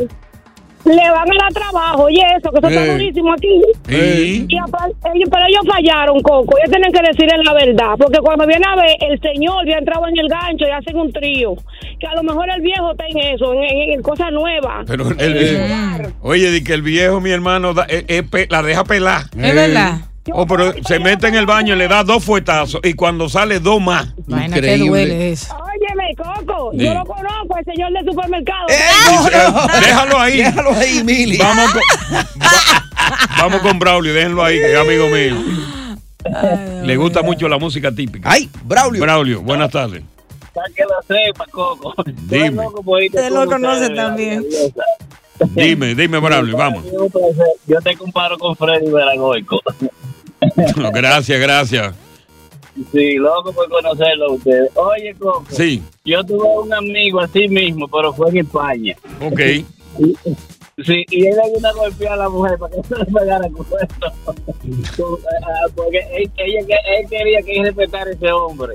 Le 0.85 1.11
van 1.11 1.29
a 1.31 1.35
dar 1.43 1.53
trabajo, 1.53 2.05
oye 2.05 2.23
eso, 2.39 2.51
que 2.51 2.59
eso 2.59 2.69
está 2.69 2.85
Eh. 2.87 2.93
durísimo 2.93 3.33
aquí. 3.35 3.63
Sí. 3.87 4.47
Y 4.49 4.59
aparte, 4.59 4.95
ellos- 5.15 5.29
pero 5.31 5.45
ellos 5.47 5.61
fallaron, 5.69 6.21
Coco. 6.23 6.57
Ellos 6.59 6.71
tienen 6.71 6.91
que 6.93 7.01
decirle 7.03 7.45
la 7.45 7.53
verdad. 7.53 7.95
Porque 7.99 8.19
cuando 8.21 8.47
viene 8.47 8.65
a 8.67 8.77
ver, 8.77 8.97
el 9.01 9.21
señor 9.21 9.67
ya 9.69 9.77
entrado 9.79 10.09
en 10.09 10.19
el 10.19 10.29
gancho 10.29 10.65
y 10.67 10.71
hacen 10.71 10.97
un 10.97 11.13
trío. 11.13 11.55
Que 11.99 12.07
a 12.07 12.15
lo 12.15 12.23
mejor 12.23 12.49
el 12.55 12.63
viejo 12.63 12.93
está 12.93 13.05
en 13.09 13.19
eso, 13.35 13.53
en, 13.53 13.63
en- 13.65 13.91
en 13.93 14.03
cosas 14.03 14.33
nuevas. 14.33 14.85
Pero 14.87 15.11
el, 15.11 15.21
el- 15.37 16.15
oye, 16.23 16.51
di 16.51 16.65
que 16.65 16.73
el 16.73 16.83
viejo, 16.83 17.21
mi 17.21 17.31
hermano, 17.31 17.75
da- 17.75 17.87
eh, 17.89 18.05
eh, 18.09 18.23
pe- 18.23 18.47
la 18.51 18.63
deja 18.63 18.85
pelar. 18.85 19.25
Es 19.37 19.55
verdad. 19.55 19.99
Oh, 20.33 20.47
pero 20.47 20.73
se 20.87 20.99
mete 21.01 21.27
en 21.29 21.35
el 21.35 21.47
baño 21.47 21.75
y 21.75 21.79
le 21.79 21.89
da 21.89 22.05
dos 22.05 22.23
fuetazos 22.25 22.81
y 22.85 22.93
cuando 22.93 23.29
sale 23.29 23.59
dos 23.59 23.81
más. 23.81 24.15
Vaina 24.29 24.61
que 24.61 24.79
duele 24.79 25.33
eso. 25.33 25.55
Yo 26.75 26.95
lo 26.95 27.05
conozco, 27.05 27.57
el 27.59 27.65
señor 27.65 27.93
del 27.93 28.05
supermercado. 28.05 28.67
Eh, 28.69 29.81
Déjalo 29.81 30.19
ahí. 30.19 30.37
Déjalo 30.39 30.71
ahí, 30.73 31.03
Mili. 31.05 31.37
Vamos 31.39 31.71
con, 31.73 31.83
va- 32.13 32.89
vamos 33.39 33.61
con 33.63 33.79
Braulio, 33.79 34.15
déjenlo 34.15 34.45
ahí, 34.45 34.59
que 34.59 34.73
es 34.73 34.79
amigo 34.79 35.07
mío. 35.09 35.37
Le 36.85 36.97
gusta 36.97 37.23
mucho 37.23 37.49
la 37.49 37.59
música 37.59 37.91
típica. 37.93 38.31
Ay, 38.31 38.49
Braulio. 38.65 39.01
Braulio, 39.03 39.41
buenas 39.43 39.71
tardes. 39.71 40.03
Para 40.55 40.67
que 40.75 40.83
lo 40.83 41.03
sepa, 41.07 41.47
Coco. 41.51 41.95
Dime, 42.07 42.67
Usted 42.67 43.31
lo 43.31 43.47
conoce 43.47 43.91
también. 43.91 44.45
dime, 45.55 45.95
dime, 45.95 46.19
Braulio, 46.19 46.57
vamos. 46.57 46.85
Yo 47.67 47.81
te 47.81 47.97
comparo 47.97 48.37
con 48.39 48.57
Freddy 48.57 48.91
Veragoico. 48.91 49.61
Gracias, 50.93 51.39
gracias. 51.41 51.95
Sí, 52.93 53.15
loco 53.17 53.53
por 53.53 53.69
conocerlo 53.69 54.27
a 54.27 54.33
ustedes. 54.33 54.71
Oye, 54.77 55.15
Coco. 55.19 55.45
Sí, 55.51 55.83
Yo 56.05 56.23
tuve 56.25 56.47
un 56.63 56.73
amigo 56.73 57.21
así 57.21 57.49
mismo, 57.49 57.87
pero 57.89 58.13
fue 58.13 58.31
en 58.31 58.39
España. 58.39 58.95
ok. 59.21 59.41
Sí, 60.83 61.05
y 61.11 61.27
él 61.27 61.35
le 61.37 61.53
vino 61.57 61.69
a 61.69 61.73
golpear 61.75 62.13
a 62.15 62.17
la 62.17 62.29
mujer 62.31 62.57
para 62.59 62.73
que 62.75 62.81
no 62.91 62.97
le 62.99 63.05
pegara 63.05 63.47
esto. 63.47 63.67
Porque 65.75 65.99
él, 66.17 66.31
ella, 66.39 66.77
él 66.99 67.07
quería 67.11 67.43
que 67.43 67.63
respetara 67.63 68.11
a 68.11 68.13
ese 68.15 68.33
hombre. 68.33 68.75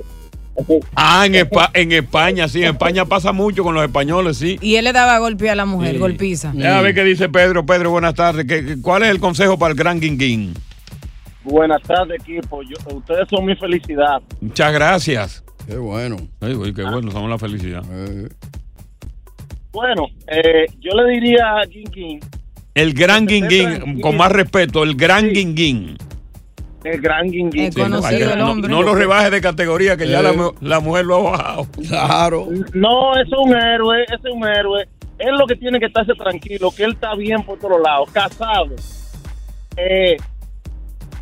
Ah, 0.94 1.26
en, 1.26 1.34
Espa- 1.34 1.70
en 1.74 1.92
España, 1.92 2.48
sí, 2.48 2.62
en 2.62 2.70
España 2.70 3.04
pasa 3.04 3.32
mucho 3.32 3.62
con 3.62 3.74
los 3.74 3.84
españoles, 3.84 4.38
sí. 4.38 4.56
Y 4.62 4.76
él 4.76 4.84
le 4.84 4.92
daba 4.92 5.18
golpe 5.18 5.50
a 5.50 5.54
la 5.54 5.66
mujer, 5.66 5.98
golpiza. 5.98 6.50
A 6.64 6.80
ver 6.80 6.94
qué 6.94 7.04
dice 7.04 7.28
Pedro. 7.28 7.66
Pedro, 7.66 7.90
buenas 7.90 8.14
tardes. 8.14 8.46
¿Qué- 8.46 8.64
qué- 8.64 8.80
¿Cuál 8.80 9.02
es 9.02 9.10
el 9.10 9.20
consejo 9.20 9.58
para 9.58 9.72
el 9.72 9.76
gran 9.78 10.00
Guinguín? 10.00 10.54
Buenas 11.46 11.80
tardes, 11.82 12.20
equipo. 12.20 12.60
Yo- 12.62 12.96
ustedes 12.96 13.28
son 13.30 13.44
mi 13.46 13.54
felicidad. 13.56 14.20
Muchas 14.40 14.72
gracias. 14.72 15.44
Qué 15.66 15.76
bueno. 15.76 16.16
Ay, 16.40 16.54
güey, 16.54 16.72
qué 16.74 16.82
bueno, 16.84 17.10
somos 17.10 17.30
la 17.30 17.38
felicidad. 17.38 17.82
Bueno, 19.72 20.06
eh, 20.26 20.66
yo 20.80 20.92
le 20.94 21.12
diría 21.12 21.58
a 21.60 21.66
King 21.66 21.84
King, 21.92 22.18
El 22.74 22.94
gran 22.94 23.26
tranquilo. 23.26 23.84
con 24.00 24.16
más 24.16 24.32
respeto, 24.32 24.82
el 24.82 24.94
gran 24.96 25.28
Guinguín. 25.28 25.96
El 26.84 27.00
gran. 27.00 27.28
Sí, 27.30 27.42
no, 27.76 28.36
no, 28.36 28.54
no 28.56 28.82
lo 28.82 28.94
rebajes 28.94 29.30
de 29.32 29.40
categoría, 29.40 29.96
que 29.96 30.08
ya 30.08 30.22
la, 30.22 30.32
mu- 30.32 30.52
la 30.60 30.78
mujer 30.80 31.04
lo 31.04 31.16
ha 31.16 31.30
bajado. 31.32 31.66
Claro. 31.88 32.48
No, 32.74 33.16
es 33.20 33.28
un 33.36 33.54
héroe, 33.56 34.02
es 34.04 34.32
un 34.32 34.46
héroe. 34.46 34.86
Él 35.18 35.34
lo 35.38 35.46
que 35.46 35.56
tiene 35.56 35.80
que 35.80 35.86
estarse 35.86 36.12
tranquilo, 36.14 36.70
que 36.76 36.84
él 36.84 36.92
está 36.92 37.14
bien 37.16 37.42
por 37.42 37.58
todos 37.58 37.80
lados, 37.82 38.08
casado. 38.12 38.66
Eh, 39.76 40.16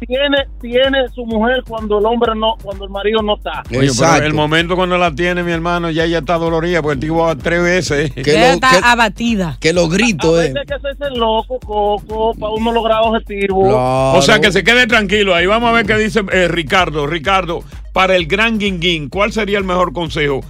tiene, 0.06 0.46
tiene 0.60 1.08
su 1.14 1.24
mujer 1.26 1.62
cuando 1.66 1.98
el 1.98 2.06
hombre 2.06 2.32
no, 2.36 2.54
cuando 2.62 2.84
el 2.84 2.90
marido 2.90 3.22
no 3.22 3.36
está. 3.36 3.62
Oye, 3.76 3.90
pero 3.98 4.24
el 4.26 4.34
momento 4.34 4.76
cuando 4.76 4.96
la 4.98 5.14
tiene, 5.14 5.42
mi 5.42 5.52
hermano, 5.52 5.90
ya 5.90 6.04
ella 6.04 6.18
está 6.18 6.38
dolorida 6.38 6.82
porque 6.82 6.94
el 6.94 7.00
tipo 7.00 7.16
va 7.18 7.36
tres 7.36 7.62
veces. 7.62 8.12
Que 8.12 8.22
lo- 8.52 8.60
que- 8.60 8.80
abatida. 8.82 9.56
Que 9.60 9.72
los 9.72 9.88
gritos, 9.90 10.38
A 10.38 10.44
eh. 10.44 10.48
veces 10.48 10.56
hay 10.60 10.66
que 10.66 10.74
hacerse 10.74 11.04
el 11.12 11.18
loco, 11.18 11.58
coco, 11.60 12.34
para 12.34 12.52
uno 12.52 12.72
lograr 12.72 13.00
objetivos. 13.02 13.68
O 13.72 14.22
sea, 14.22 14.40
que 14.40 14.52
se 14.52 14.64
quede 14.64 14.86
tranquilo. 14.86 15.34
Ahí 15.34 15.46
vamos 15.46 15.70
a 15.70 15.72
ver 15.72 15.86
qué 15.86 15.96
dice 15.96 16.20
eh, 16.32 16.48
Ricardo. 16.48 17.06
Ricardo, 17.06 17.62
para 17.92 18.16
el 18.16 18.26
gran 18.26 18.58
guinguín, 18.58 19.08
¿cuál 19.08 19.32
sería 19.32 19.58
el 19.58 19.64
mejor 19.64 19.92
consejo? 19.92 20.40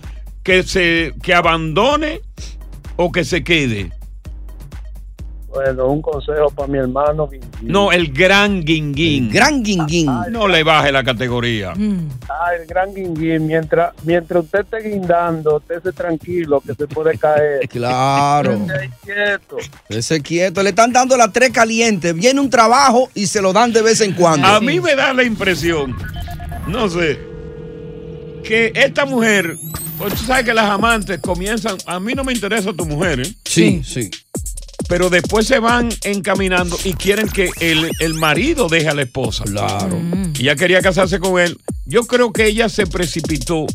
¿Que 0.43 0.63
se 0.63 1.15
que 1.23 1.35
abandone 1.35 2.21
o 2.97 3.11
que 3.13 3.25
se 3.25 3.43
quede? 3.45 3.91
Bueno, 5.55 5.87
un 5.87 6.03
consejo 6.03 6.51
para 6.51 6.67
mi 6.67 6.79
hermano. 6.79 7.29
Guinguín. 7.29 7.51
No, 7.63 7.93
el 7.93 8.13
gran 8.13 8.65
guinguín. 8.65 9.31
gran 9.31 9.63
guinguín. 9.63 10.11
No 10.31 10.49
le 10.49 10.65
baje 10.65 10.91
la 10.91 11.05
categoría. 11.05 11.73
Ah, 12.29 12.55
el 12.61 12.67
gran 12.67 12.93
guinguín. 12.93 13.47
Mientras, 13.47 13.95
mientras 14.03 14.45
usted 14.45 14.61
esté 14.61 14.89
guindando, 14.89 15.59
usted 15.59 15.77
esté 15.77 15.93
tranquilo, 15.93 16.61
que 16.61 16.75
se 16.75 16.87
puede 16.89 17.17
caer. 17.17 17.69
Claro. 17.75 18.53
Esté 18.53 18.91
quieto. 19.05 19.57
Ese 19.89 20.21
quieto. 20.21 20.63
Le 20.63 20.71
están 20.71 20.93
dando 20.93 21.17
las 21.17 21.33
tres 21.33 21.51
calientes. 21.51 22.15
Viene 22.15 22.41
un 22.41 22.51
trabajo 22.51 23.09
y 23.15 23.27
se 23.27 23.41
lo 23.41 23.53
dan 23.53 23.73
de 23.73 23.83
vez 23.83 24.01
en 24.01 24.13
cuando. 24.13 24.47
A 24.47 24.61
mí 24.61 24.81
me 24.81 24.95
da 24.97 25.13
la 25.13 25.23
impresión, 25.23 25.97
no 26.67 26.89
sé, 26.89 27.19
que 28.45 28.73
esta 28.75 29.05
mujer, 29.07 29.57
pues 29.99 30.15
tú 30.15 30.25
sabes 30.25 30.45
que 30.45 30.55
las 30.55 30.69
amantes 30.71 31.21
comienzan, 31.21 31.77
a 31.87 31.99
mí 32.01 32.13
no 32.15 32.25
me 32.25 32.33
interesa 32.33 32.73
tu 32.73 32.85
mujer, 32.87 33.21
¿eh? 33.21 33.35
Sí, 33.45 33.83
sí. 33.85 34.11
Pero 34.89 35.11
después 35.11 35.47
se 35.47 35.59
van 35.59 35.89
encaminando 36.03 36.77
y 36.85 36.93
quieren 36.95 37.29
que 37.29 37.51
el, 37.61 37.91
el 38.01 38.15
marido 38.15 38.69
deje 38.69 38.89
a 38.89 38.95
la 38.95 39.03
esposa. 39.03 39.45
Claro. 39.45 40.01
Y 40.39 40.43
ella 40.43 40.57
quería 40.57 40.83
casarse 40.83 41.19
con 41.19 41.41
él. 41.41 41.59
Yo 41.87 42.07
creo 42.07 42.33
que 42.33 42.47
ella 42.47 42.69
se 42.69 42.87
precipitó 42.87 43.67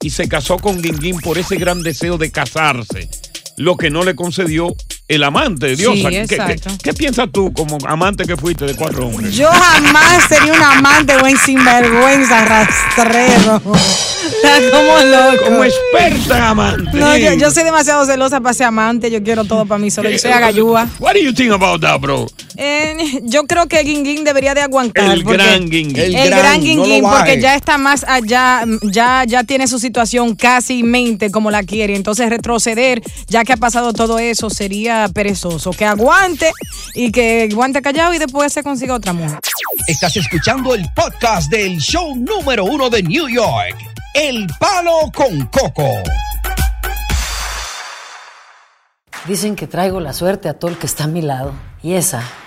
y 0.00 0.10
se 0.10 0.28
casó 0.28 0.58
con 0.58 0.80
Guinguín 0.80 1.20
por 1.20 1.38
ese 1.38 1.56
gran 1.56 1.82
deseo 1.82 2.18
de 2.18 2.30
casarse. 2.30 3.08
Lo 3.56 3.76
que 3.76 3.90
no 3.90 4.02
le 4.04 4.14
concedió 4.14 4.74
el 5.10 5.24
amante, 5.24 5.74
Dios. 5.74 5.92
Sí, 5.94 6.04
¿Qué, 6.28 6.60
qué, 6.84 6.94
piensas 6.94 7.28
tú 7.32 7.52
como 7.52 7.78
amante 7.84 8.24
que 8.24 8.36
fuiste 8.36 8.64
de 8.64 8.76
cuatro 8.76 9.08
hombres? 9.08 9.34
Yo 9.34 9.48
jamás 9.48 10.22
sería 10.28 10.52
un 10.52 10.62
amante 10.62 11.16
buen 11.18 11.36
sinvergüenza, 11.36 12.44
rastrero. 12.44 13.60
Como 14.70 14.98
loco. 15.04 15.44
Como 15.44 15.64
experta 15.64 16.38
en 16.38 16.44
amante. 16.44 16.98
No, 16.98 17.16
yo, 17.16 17.34
yo 17.34 17.50
soy 17.50 17.64
demasiado 17.64 18.04
celosa 18.06 18.40
para 18.40 18.54
ser 18.54 18.66
amante. 18.66 19.10
Yo 19.10 19.22
quiero 19.22 19.44
todo 19.44 19.66
para 19.66 19.78
mí 19.78 19.90
solo. 19.90 20.10
Yo 20.10 20.18
soy 20.18 20.30
agayúa. 20.30 20.88
What 20.98 21.14
do 21.14 21.20
you 21.20 21.32
think 21.32 21.52
about 21.52 21.80
that, 21.80 22.00
bro? 22.00 22.26
Eh, 22.56 23.20
yo 23.22 23.44
creo 23.46 23.66
que 23.66 23.82
Guinguín 23.82 24.24
debería 24.24 24.54
de 24.54 24.60
aguantar. 24.60 25.10
El 25.12 25.24
gran 25.24 25.68
Guinguín. 25.68 25.96
El, 25.96 26.14
El 26.14 26.30
gran, 26.30 26.58
no 26.58 26.62
Guinguín, 26.62 27.02
porque 27.02 27.40
ya 27.40 27.54
está 27.54 27.78
más 27.78 28.04
allá, 28.06 28.64
ya, 28.82 29.24
ya 29.26 29.44
tiene 29.44 29.66
su 29.66 29.78
situación 29.78 30.34
casi 30.34 30.82
mente 30.82 31.30
como 31.30 31.50
la 31.50 31.62
quiere. 31.62 31.96
Entonces 31.96 32.28
retroceder, 32.28 33.02
ya 33.28 33.44
que 33.44 33.52
ha 33.52 33.56
pasado 33.56 33.92
todo 33.92 34.18
eso, 34.18 34.50
sería 34.50 34.99
perezoso. 35.08 35.70
Que 35.70 35.84
aguante 35.84 36.52
y 36.94 37.10
que 37.12 37.48
aguante 37.50 37.82
callado 37.82 38.14
y 38.14 38.18
después 38.18 38.52
se 38.52 38.62
consiga 38.62 38.94
otra 38.94 39.12
mujer. 39.12 39.38
Estás 39.86 40.16
escuchando 40.16 40.74
el 40.74 40.84
podcast 40.94 41.50
del 41.50 41.78
show 41.78 42.14
número 42.16 42.64
uno 42.64 42.90
de 42.90 43.02
New 43.02 43.28
York. 43.28 43.76
El 44.14 44.46
Palo 44.58 45.10
con 45.14 45.46
Coco. 45.46 45.88
Dicen 49.26 49.54
que 49.54 49.66
traigo 49.66 50.00
la 50.00 50.12
suerte 50.12 50.48
a 50.48 50.54
todo 50.54 50.70
el 50.70 50.78
que 50.78 50.86
está 50.86 51.04
a 51.04 51.08
mi 51.08 51.22
lado. 51.22 51.52
Y 51.82 51.94
esa 51.94 52.22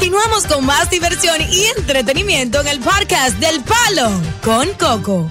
Continuamos 0.00 0.46
con 0.46 0.64
más 0.64 0.88
diversión 0.90 1.34
y 1.50 1.64
entretenimiento 1.76 2.60
en 2.60 2.68
el 2.68 2.78
podcast 2.78 3.36
del 3.40 3.60
Palo 3.64 4.08
con 4.44 4.68
Coco. 4.78 5.28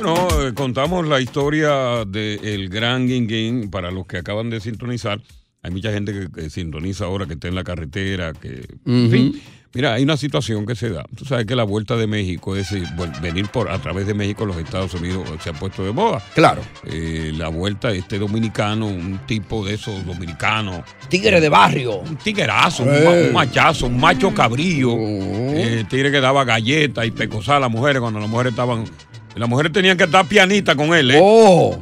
No, 0.00 0.46
eh, 0.48 0.54
contamos 0.54 1.06
la 1.06 1.20
historia 1.20 2.06
del 2.06 2.70
gran 2.70 3.06
Guinguín 3.06 3.70
para 3.70 3.90
los 3.90 4.06
que 4.06 4.16
acaban 4.16 4.48
de 4.48 4.58
sintonizar. 4.58 5.20
Hay 5.62 5.70
mucha 5.70 5.92
gente 5.92 6.14
que, 6.14 6.32
que 6.32 6.48
sintoniza 6.48 7.04
ahora, 7.04 7.26
que 7.26 7.34
está 7.34 7.48
en 7.48 7.54
la 7.54 7.62
carretera, 7.62 8.32
que... 8.32 8.66
En 8.86 9.02
Ujú. 9.04 9.10
fin, 9.12 9.42
mira, 9.74 9.94
hay 9.94 10.02
una 10.04 10.16
situación 10.16 10.66
que 10.66 10.74
se 10.74 10.90
da. 10.90 11.04
Tú 11.16 11.24
sabes 11.24 11.46
que 11.46 11.54
la 11.56 11.64
vuelta 11.64 11.96
de 11.96 12.06
México 12.06 12.56
es 12.56 12.70
bueno, 12.96 13.12
venir 13.20 13.48
por 13.48 13.70
a 13.70 13.78
través 13.78 14.06
de 14.06 14.14
México 14.14 14.44
a 14.44 14.46
los 14.46 14.56
Estados 14.56 14.94
Unidos 14.94 15.28
se 15.42 15.50
ha 15.50 15.52
puesto 15.52 15.84
de 15.84 15.92
moda. 15.92 16.22
Claro. 16.34 16.62
Eh, 16.86 17.32
la 17.36 17.48
vuelta, 17.48 17.90
este 17.92 18.18
dominicano, 18.18 18.86
un 18.86 19.20
tipo 19.26 19.64
de 19.64 19.74
esos 19.74 20.04
dominicanos. 20.06 20.82
Tigre 21.08 21.40
de 21.40 21.48
barrio. 21.48 21.96
Un 21.98 22.16
tiguerazo, 22.16 22.82
un, 22.84 22.90
Eh. 22.94 23.24
un 23.28 23.32
machazo, 23.34 23.86
un 23.86 23.98
macho 23.98 24.32
cabrillo. 24.34 24.94
Eh, 24.96 25.84
tigre 25.88 26.10
que 26.10 26.20
daba 26.20 26.44
galletas 26.44 27.06
y 27.06 27.10
pecosar 27.10 27.56
a 27.56 27.60
las 27.60 27.70
mujeres 27.70 28.00
cuando 28.00 28.20
las 28.20 28.28
mujeres 28.28 28.52
estaban. 28.52 28.84
Las 29.34 29.48
mujeres 29.48 29.72
tenían 29.72 29.96
que 29.96 30.04
estar 30.04 30.26
pianitas 30.26 30.74
con 30.76 30.92
él, 30.94 31.10
¿eh? 31.10 31.20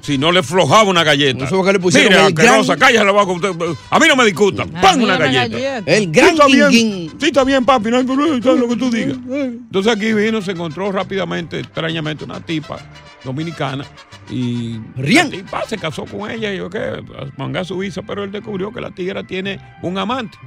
Si 0.03 0.17
no 0.19 0.31
le 0.33 0.43
flojaba 0.43 0.85
una 0.85 1.03
galleta. 1.03 1.45
Eso 1.47 1.63
que 1.65 1.73
le 1.73 1.81
pusieron 1.81 2.09
Mire, 2.13 2.27
el 2.27 2.33
gran- 2.35 2.47
asquerosa, 2.49 2.77
cállate 2.77 3.05
la 3.05 3.13
boca. 3.13 3.33
usted- 3.33 3.77
A 3.91 3.99
mí 3.99 4.07
no 4.09 4.17
me 4.17 4.25
discuta. 4.25 4.65
¡Pam! 4.67 5.03
Una 5.03 5.17
galleta. 5.17 5.79
El 5.87 6.11
gran 6.13 6.29
Sí, 6.31 6.33
está 6.35 6.47
bien. 6.47 6.71
Sí, 6.73 7.27
está 7.27 7.45
bien, 7.45 7.65
papi. 7.65 7.91
No 7.91 7.97
hay 7.99 8.05
problema. 8.05 8.37
Lo 8.55 8.69
que 8.69 8.77
tú 8.77 8.91
digas. 8.91 9.17
Entonces 9.29 9.93
aquí 9.97 10.13
vino, 10.13 10.41
se 10.43 10.53
encontró 10.53 10.93
rápidamente, 10.93 11.59
extrañamente, 11.61 12.25
una 12.25 12.41
tipa 12.41 12.79
dominicana. 13.25 13.85
Y 14.31 14.79
la 14.97 15.29
tipa 15.29 15.65
se 15.67 15.77
casó 15.77 16.05
con 16.05 16.31
ella 16.31 16.55
y 16.55 16.59
yo 16.59 16.71
que 16.71 17.03
manga 17.37 17.65
su 17.65 17.77
visa, 17.79 18.01
pero 18.03 18.23
él 18.23 18.31
descubrió 18.31 18.73
que 18.73 18.81
la 18.81 18.91
tigra 18.93 19.25
tiene 19.25 19.59
un 19.83 19.99
amante. 19.99 20.39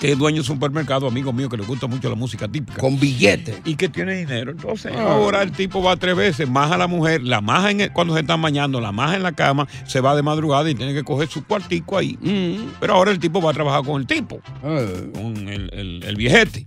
Que 0.00 0.12
es 0.12 0.18
dueño 0.18 0.36
de 0.36 0.40
un 0.40 0.46
supermercado, 0.46 1.06
amigo 1.06 1.32
mío, 1.32 1.48
que 1.48 1.56
le 1.58 1.64
gusta 1.64 1.86
mucho 1.86 2.08
la 2.08 2.14
música 2.16 2.48
típica. 2.48 2.78
Con 2.80 2.98
billete. 2.98 3.60
Y 3.64 3.76
que 3.76 3.88
tiene 3.88 4.14
dinero. 4.16 4.50
Entonces, 4.52 4.92
Ah. 4.96 5.12
ahora 5.12 5.42
el 5.42 5.52
tipo 5.52 5.82
va 5.82 5.96
tres 5.96 6.13
veces, 6.14 6.48
maja 6.48 6.74
a 6.74 6.78
la 6.78 6.86
mujer, 6.86 7.22
la 7.22 7.40
maja 7.40 7.70
en 7.70 7.80
el- 7.82 7.92
cuando 7.92 8.14
se 8.14 8.20
están 8.20 8.40
bañando, 8.42 8.80
la 8.80 8.92
maja 8.92 9.16
en 9.16 9.22
la 9.22 9.32
cama, 9.32 9.66
se 9.86 10.00
va 10.00 10.14
de 10.16 10.22
madrugada 10.22 10.70
y 10.70 10.74
tiene 10.74 10.94
que 10.94 11.02
coger 11.04 11.28
su 11.28 11.44
cuartico 11.44 11.98
ahí. 11.98 12.18
Pero 12.80 12.94
ahora 12.94 13.10
el 13.10 13.18
tipo 13.18 13.40
va 13.40 13.50
a 13.50 13.54
trabajar 13.54 13.82
con 13.84 14.00
el 14.00 14.06
tipo, 14.06 14.40
con 15.12 15.48
el, 15.48 15.70
el- 15.72 16.02
el 16.04 16.16
viejete. 16.16 16.66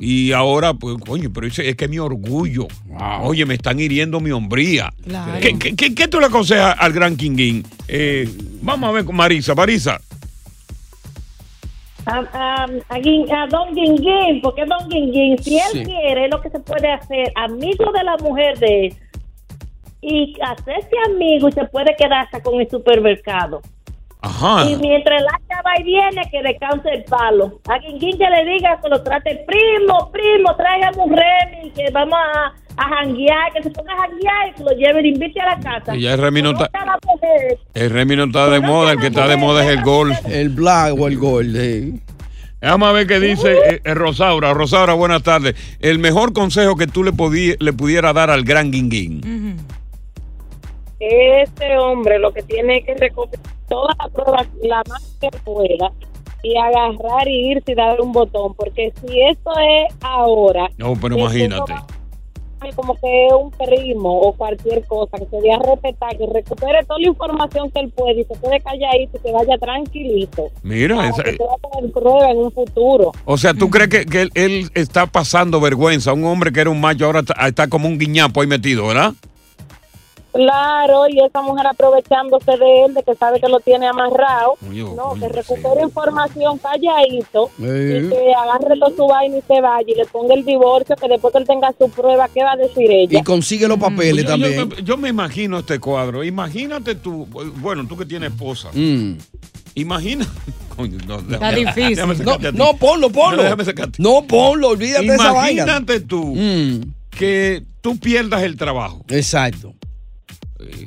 Y 0.00 0.32
ahora, 0.32 0.74
pues, 0.74 0.96
coño, 1.06 1.30
pero 1.32 1.46
es 1.46 1.76
que 1.76 1.88
mi 1.88 1.98
orgullo. 1.98 2.66
Oye, 3.22 3.44
me 3.46 3.54
están 3.54 3.78
hiriendo 3.80 4.20
mi 4.20 4.30
hombría. 4.30 4.92
Claro. 5.06 5.40
¿Qué, 5.40 5.58
qué- 5.58 5.74
qué- 5.76 5.94
qué 5.94 6.08
tú 6.08 6.20
le 6.20 6.26
aconsejas 6.26 6.74
al 6.78 6.92
gran 6.92 7.16
Kinguín? 7.16 7.64
Eh, 7.88 8.28
vamos 8.62 8.88
a 8.88 8.92
ver 8.92 9.04
con 9.04 9.16
Marisa. 9.16 9.54
Marisa. 9.54 10.00
A, 12.08 12.18
a, 12.32 12.64
a 12.88 12.98
Guin- 12.98 13.30
a 13.30 13.46
Don 13.48 13.74
Guinguín, 13.74 14.40
porque 14.42 14.64
Don 14.64 14.88
Guinguín, 14.88 15.36
si 15.38 15.56
él 15.58 15.62
Sí. 15.72 15.84
quiere, 15.84 16.24
es 16.24 16.30
lo 16.30 16.40
que 16.40 16.48
se 16.50 16.58
puede 16.60 16.90
hacer, 16.90 17.30
amigo 17.34 17.92
de 17.92 18.02
la 18.02 18.16
mujer 18.16 18.58
de 18.58 18.86
él, 18.86 18.96
y 20.00 20.34
hacerse 20.40 20.90
amigo 21.06 21.48
y 21.48 21.52
se 21.52 21.64
puede 21.66 21.94
quedar 21.96 22.24
hasta 22.24 22.42
con 22.42 22.60
el 22.60 22.68
supermercado. 22.70 23.60
Ajá. 24.22 24.64
Y 24.70 24.76
mientras 24.76 25.20
el 25.20 25.26
va 25.68 25.80
y 25.80 25.84
viene, 25.84 26.22
que 26.30 26.42
descanse 26.42 26.88
el 26.90 27.04
palo. 27.04 27.60
A 27.68 27.78
Guinguín 27.78 28.16
que 28.18 28.28
le 28.30 28.44
diga 28.52 28.78
que 28.82 28.88
lo 28.88 29.02
trate 29.02 29.44
primo, 29.46 30.10
primo, 30.10 30.56
tráigame 30.56 30.96
un 31.04 31.10
Remy, 31.16 31.70
que 31.72 31.90
vamos 31.92 32.18
a, 32.18 32.52
a 32.82 32.88
janguear, 32.88 33.52
que 33.54 33.62
se 33.62 33.70
ponga 33.70 33.92
a 33.92 33.96
janguear 33.98 34.48
y 34.48 34.52
que 34.54 34.62
lo 34.64 34.70
lleve 34.72 35.00
y 35.00 35.02
lo 35.02 35.08
invite 35.08 35.40
a 35.40 35.46
la 35.46 35.60
casa. 35.60 35.94
Y 35.96 36.00
ya 36.02 36.14
el 36.14 36.20
Remy 36.20 36.42
no 36.42 36.50
está-. 36.52 36.70
El 37.74 37.90
Remy 37.90 38.16
no 38.16 38.24
está 38.24 38.48
de 38.48 38.60
moda, 38.60 38.92
el 38.92 38.98
que 38.98 39.06
está 39.08 39.28
de 39.28 39.36
moda 39.36 39.64
es 39.64 39.70
el 39.76 39.82
gol. 39.82 40.12
El 40.28 40.48
black 40.50 40.94
o 40.98 41.06
el 41.08 41.18
gol. 41.18 41.52
sí. 41.54 42.00
Vamos 42.60 42.88
a 42.88 42.92
ver 42.92 43.06
qué 43.06 43.20
dice 43.20 43.52
eh, 43.52 43.80
eh, 43.84 43.94
Rosaura. 43.94 44.52
Rosaura, 44.52 44.94
buenas 44.94 45.22
tardes. 45.22 45.54
El 45.78 46.00
mejor 46.00 46.32
consejo 46.32 46.74
que 46.74 46.88
tú 46.88 47.04
le, 47.04 47.12
podí- 47.12 47.56
le 47.60 47.72
pudiera 47.72 48.12
dar 48.12 48.30
al 48.30 48.42
gran 48.42 48.72
Guinguín. 48.72 49.58
Este 51.00 51.78
hombre 51.78 52.18
lo 52.18 52.32
que 52.32 52.42
tiene 52.42 52.82
que 52.84 52.94
recoger 52.94 53.38
todas 53.68 53.96
las 53.98 54.10
pruebas 54.10 54.46
la 54.62 54.82
más 54.88 55.16
que 55.20 55.28
pueda 55.44 55.92
y 56.42 56.56
agarrar 56.56 57.26
y 57.28 57.50
irse 57.52 57.72
y 57.72 57.74
darle 57.74 58.02
un 58.02 58.12
botón, 58.12 58.54
porque 58.54 58.92
si 59.00 59.20
esto 59.22 59.50
es 59.58 59.94
ahora, 60.00 60.68
No, 60.76 60.94
pero 61.00 61.18
imagínate. 61.18 61.74
como 62.74 62.94
que 62.96 63.26
es 63.26 63.32
un 63.32 63.50
primo 63.52 64.20
o 64.20 64.32
cualquier 64.32 64.84
cosa, 64.86 65.16
que 65.18 65.26
se 65.26 65.40
dé 65.40 65.52
a 65.52 65.58
respetar, 65.58 66.16
que 66.16 66.26
recupere 66.26 66.84
toda 66.84 66.98
la 67.00 67.08
información 67.08 67.70
que 67.70 67.80
él 67.80 67.90
puede 67.90 68.20
y 68.20 68.24
se 68.24 68.34
quede 68.40 68.60
calladito 68.60 69.16
y 69.16 69.20
que 69.20 69.32
vaya 69.32 69.58
tranquilito. 69.58 70.48
Mira, 70.62 71.08
esa- 71.08 71.22
que 71.22 71.36
se 71.36 71.44
va 71.44 71.54
a 71.54 71.68
poner 71.68 71.92
prueba 71.92 72.30
en 72.30 72.38
un 72.38 72.52
futuro. 72.52 73.12
o 73.24 73.36
sea, 73.36 73.54
¿tú 73.54 73.70
crees 73.70 73.88
que, 73.88 74.06
que 74.06 74.22
él, 74.22 74.30
él 74.34 74.70
está 74.74 75.06
pasando 75.06 75.60
vergüenza? 75.60 76.12
Un 76.12 76.24
hombre 76.24 76.52
que 76.52 76.60
era 76.60 76.70
un 76.70 76.80
macho 76.80 77.06
ahora 77.06 77.20
está, 77.20 77.34
está 77.46 77.68
como 77.68 77.86
un 77.88 77.98
guiñapo 77.98 78.40
ahí 78.40 78.46
metido, 78.48 78.86
¿verdad? 78.88 79.12
Claro, 80.32 81.08
y 81.08 81.20
esa 81.20 81.42
mujer 81.42 81.66
aprovechándose 81.66 82.52
de 82.56 82.84
él, 82.84 82.94
de 82.94 83.02
que 83.02 83.14
sabe 83.14 83.40
que 83.40 83.48
lo 83.48 83.60
tiene 83.60 83.86
amarrado. 83.86 84.54
no, 84.62 85.14
que 85.18 85.28
recupere 85.28 85.82
información 85.82 86.58
calladito 86.58 87.50
Eh. 87.62 88.02
y 88.04 88.08
que 88.10 88.34
agarre 88.34 88.78
todo 88.78 88.94
su 88.96 89.06
vaina 89.06 89.38
y 89.38 89.42
se 89.42 89.60
vaya 89.60 89.84
y 89.90 89.94
le 89.94 90.04
ponga 90.06 90.34
el 90.34 90.44
divorcio, 90.44 90.96
que 90.96 91.08
después 91.08 91.32
que 91.32 91.38
él 91.38 91.46
tenga 91.46 91.72
su 91.78 91.88
prueba, 91.90 92.28
¿qué 92.28 92.42
va 92.44 92.52
a 92.52 92.56
decir 92.56 92.90
ella? 92.90 93.18
Y 93.20 93.22
consigue 93.22 93.66
los 93.68 93.78
papeles 93.78 94.24
Yo- 94.24 94.30
también. 94.30 94.54
Yo, 94.56 94.66
me- 94.66 94.82
yo 94.82 94.96
me 94.96 95.08
imagino 95.08 95.58
este 95.58 95.78
cuadro. 95.78 96.22
Imagínate 96.24 96.94
tú, 96.94 97.26
bueno, 97.56 97.86
tú 97.88 97.96
que 97.96 98.04
tienes 98.06 98.30
esposa. 98.30 98.70
Mm. 98.74 99.14
Imagina. 99.74 100.26
Coño, 100.76 100.98
no, 101.06 101.16
Está 101.18 101.50
déjame- 101.52 101.56
difícil. 101.66 101.96
déjame 101.96 102.14
No, 102.16 102.38
no, 102.52 102.76
ponlo, 102.76 103.10
ponlo. 103.10 103.36
No, 103.38 103.42
déjame 103.42 103.64
sacarte. 103.64 104.00
No, 104.02 104.22
ponlo, 104.26 104.68
olvídate 104.68 105.06
de 105.06 105.14
esa 105.14 105.32
vaina. 105.32 105.64
Mm. 105.64 105.68
Imagínate 105.68 106.00
tú 106.00 106.34
que 107.10 107.64
tú 107.80 107.98
pierdas 107.98 108.42
el 108.42 108.56
trabajo. 108.56 109.04
Exacto. 109.08 109.72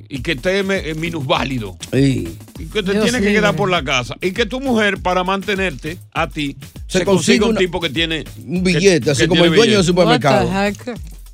Y 0.10 0.22
que 0.22 0.34
estés 0.34 0.66
eh, 0.70 0.96
minusválido. 0.98 1.78
Sí. 1.94 2.28
Y 2.60 2.66
que 2.66 2.84
te 2.84 2.92
Dios 2.92 3.04
tienes 3.04 3.22
que 3.22 3.28
libre. 3.28 3.34
quedar 3.36 3.56
por 3.56 3.70
la 3.70 3.84
casa. 3.84 4.16
Y 4.22 4.32
que 4.32 4.46
tu 4.46 4.60
mujer, 4.60 4.98
para 5.02 5.24
mantenerte 5.24 5.98
a 6.14 6.28
ti, 6.28 6.58
Se 6.88 7.00
se, 7.00 7.06
consigue 7.06 7.40
consiga 7.40 7.46
un 7.48 7.56
tipo 7.56 7.80
que 7.80 7.90
tiene. 7.90 8.26
un 8.46 8.64
billete, 8.64 9.12
así 9.12 9.28
como 9.28 9.46
el 9.46 9.56
dueño 9.56 9.76
del 9.78 9.84
supermercado. 9.86 10.50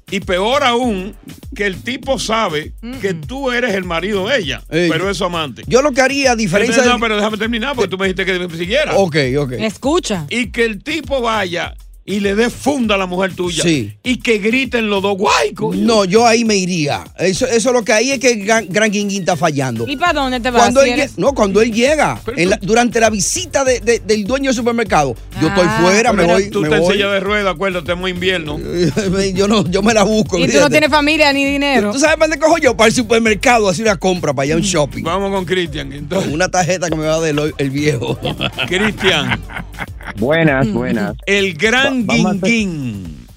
Y 0.10 0.22
peor 0.22 0.64
aún, 0.64 1.16
que 1.54 1.66
el 1.66 1.82
tipo 1.84 2.18
sabe 2.18 2.72
que 3.02 3.14
tú 3.14 3.52
eres 3.52 3.74
el 3.76 3.84
marido 3.84 4.26
de 4.30 4.38
ella, 4.40 4.64
Ey. 4.70 4.88
pero 4.90 5.10
es 5.10 5.18
su 5.18 5.26
amante. 5.26 5.64
Yo 5.68 5.82
lo 5.82 5.92
que 5.92 6.00
haría, 6.00 6.32
a 6.32 6.36
diferencia 6.38 6.82
No, 6.86 6.92
del- 6.92 7.02
pero 7.02 7.18
déjame 7.18 7.38
terminar 7.38 7.76
porque 7.76 7.90
tú 7.90 7.98
me 7.98 8.06
dijiste 8.08 8.24
que 8.26 8.40
me 8.40 8.56
siguiera. 8.58 8.96
Ok, 8.96 9.18
ok. 9.38 9.52
Escucha. 9.60 10.26
Y 10.30 10.48
que 10.52 10.64
el 10.64 10.82
tipo 10.82 11.22
vaya 11.22 11.76
y 12.10 12.22
le 12.22 12.36
dé 12.36 12.50
funda 12.50 12.96
a 12.96 12.98
la 12.98 13.06
mujer 13.06 13.36
tuya. 13.36 13.62
Sí. 13.62 13.94
Y 14.02 14.18
que 14.22 14.38
griten 14.38 14.90
los 14.90 15.04
dos 15.04 15.18
guay, 15.18 15.54
coño. 15.54 15.86
No, 15.86 16.06
yo 16.06 16.26
ahí 16.26 16.46
me 16.46 16.56
iría. 16.56 17.04
Eso, 17.20 17.46
eso 17.46 17.74
lo 17.74 17.84
que 17.84 17.92
hay 17.92 18.12
es 18.12 18.20
que 18.20 18.32
el 18.32 18.46
Gran, 18.46 18.66
Gran 18.70 18.90
Guinguín 18.90 19.20
está 19.24 19.36
fallando. 19.36 19.86
¿Y 19.86 19.98
para 19.98 20.14
dónde 20.14 20.40
te 20.40 20.50
vas? 20.50 20.62
Cuando 20.62 20.82
si 20.84 20.88
él, 20.92 21.00
eres- 21.00 21.12
lle- 21.18 21.18
no, 21.20 21.34
cuando 21.34 21.62
él 21.62 21.74
llega, 21.74 22.20
en 22.38 22.50
la- 22.52 22.60
durante 22.62 23.02
la 23.02 23.10
visita 23.10 23.66
de- 23.66 23.82
de- 23.82 24.00
del 24.00 24.24
dueño 24.24 24.46
del 24.52 24.56
supermercado, 24.56 25.16
yo 25.42 25.50
estoy 25.50 25.68
fuera, 25.82 26.14
me 26.14 26.24
voy. 26.24 26.50
Tú 26.50 26.62
me 26.62 26.68
estás 26.70 26.80
en 26.80 26.86
voy. 26.86 26.94
silla 26.96 27.12
de 27.12 27.20
ruedas, 27.20 27.54
acuérdate, 27.54 27.92
es 27.92 27.98
muy 27.98 28.12
invierno. 28.12 28.58
yo, 29.36 29.48
no, 29.50 29.70
yo 29.70 29.82
me 29.84 29.94
la 29.94 30.04
busco. 30.04 30.40
Y 30.40 30.48
tú 30.48 30.60
no 30.62 30.70
tienes 30.70 30.90
familia 30.90 31.34
ni 31.34 31.44
dinero. 31.44 31.92
¿Tú 31.92 32.00
sabes 32.00 32.16
para 32.16 32.30
dónde 32.30 32.40
cojo 32.46 32.58
yo? 32.58 32.78
Para 32.78 32.88
el 32.88 32.96
supermercado, 32.96 33.68
hacer 33.68 33.84
una 33.86 33.98
compra, 33.98 34.34
para 34.34 34.46
allá 34.46 34.56
un 34.56 34.62
shopping. 34.62 35.04
Vamos 35.04 35.30
con 35.32 35.44
Cristian. 35.44 36.08
Con 36.10 36.32
una 36.32 36.48
tarjeta 36.50 36.90
que 36.90 36.96
me 36.96 37.06
va 37.06 37.16
a 37.16 37.20
dar 37.20 37.30
el, 37.30 37.54
el 37.58 37.70
viejo. 37.70 38.18
Cristian. 38.68 39.42
Buenas, 40.18 40.72
buenas. 40.72 41.16
El 41.26 41.54
gran 41.54 41.97
Va- 42.04 42.14
vamos 42.16 42.26
a 42.26 42.30
hacer- 42.36 42.50
guinguín. 42.50 43.28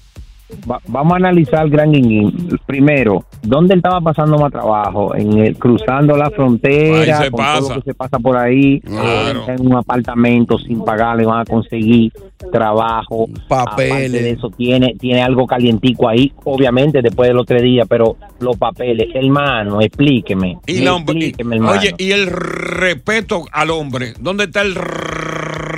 Va- 0.69 0.81
vamos 0.85 1.13
a 1.13 1.15
analizar 1.15 1.63
el 1.63 1.69
Gran 1.71 1.93
Guinguín. 1.93 2.59
Primero, 2.65 3.23
¿dónde 3.41 3.73
él 3.73 3.77
estaba 3.79 4.01
pasando 4.01 4.37
más 4.37 4.51
trabajo? 4.51 5.15
En 5.15 5.37
el, 5.37 5.55
cruzando 5.57 6.17
la 6.17 6.29
frontera, 6.29 7.19
Ahí 7.19 7.23
se 7.23 7.31
con 7.31 7.37
pasa. 7.37 7.59
todo 7.59 7.69
lo 7.75 7.81
que 7.81 7.91
se 7.91 7.93
pasa 7.93 8.19
por 8.19 8.35
ahí, 8.35 8.81
Claro. 8.81 9.45
en 9.47 9.65
un 9.65 9.75
apartamento 9.75 10.59
sin 10.59 10.83
pagar, 10.83 11.15
le 11.15 11.25
van 11.25 11.39
a 11.39 11.45
conseguir 11.45 12.11
trabajo, 12.51 13.27
Papeles. 13.47 13.91
Aparte 13.93 14.09
de 14.23 14.29
eso 14.31 14.49
tiene 14.49 14.95
tiene 14.99 15.21
algo 15.23 15.47
calientico 15.47 16.09
ahí, 16.09 16.33
obviamente 16.43 17.01
después 17.01 17.29
de 17.29 17.33
los 17.33 17.45
tres 17.45 17.61
días, 17.63 17.87
pero 17.89 18.17
los 18.41 18.57
papeles, 18.57 19.07
hermano, 19.15 19.79
explíqueme, 19.79 20.57
Y 20.67 20.81
la 20.81 20.95
hombre- 20.95 21.13
explíqueme, 21.13 21.55
hermano. 21.55 21.79
Oye, 21.79 21.95
y 21.97 22.11
el 22.11 22.27
respeto 22.27 23.45
al 23.53 23.69
hombre. 23.69 24.15
¿Dónde 24.19 24.43
está 24.45 24.63
el 24.63 24.75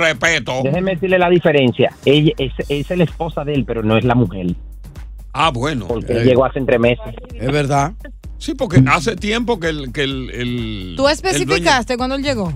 respeto? 0.04 0.60
Déjeme 0.62 0.92
decirle 0.94 1.18
la 1.18 1.28
diferencia. 1.30 1.92
Ella 2.04 2.32
es, 2.38 2.52
es 2.68 2.90
la 2.96 3.04
esposa 3.04 3.44
de 3.44 3.54
él, 3.54 3.64
pero 3.64 3.82
no 3.82 3.96
es 3.96 4.04
la 4.04 4.14
mujer. 4.14 4.46
Ah, 5.32 5.50
bueno. 5.52 5.86
Porque 5.88 6.12
él 6.12 6.24
llegó 6.24 6.44
hace 6.44 6.60
tres 6.60 6.78
meses. 6.80 7.04
Es 7.34 7.50
verdad. 7.52 7.92
Sí, 8.38 8.54
porque 8.54 8.82
hace 8.86 9.16
tiempo 9.16 9.58
que 9.58 9.68
el. 9.68 9.92
Que 9.92 10.02
el, 10.04 10.30
el- 10.30 10.94
¿Tú 10.96 11.06
el 11.08 11.12
especificaste 11.14 11.96
cuando 11.96 12.16
él 12.16 12.22
llegó? 12.22 12.52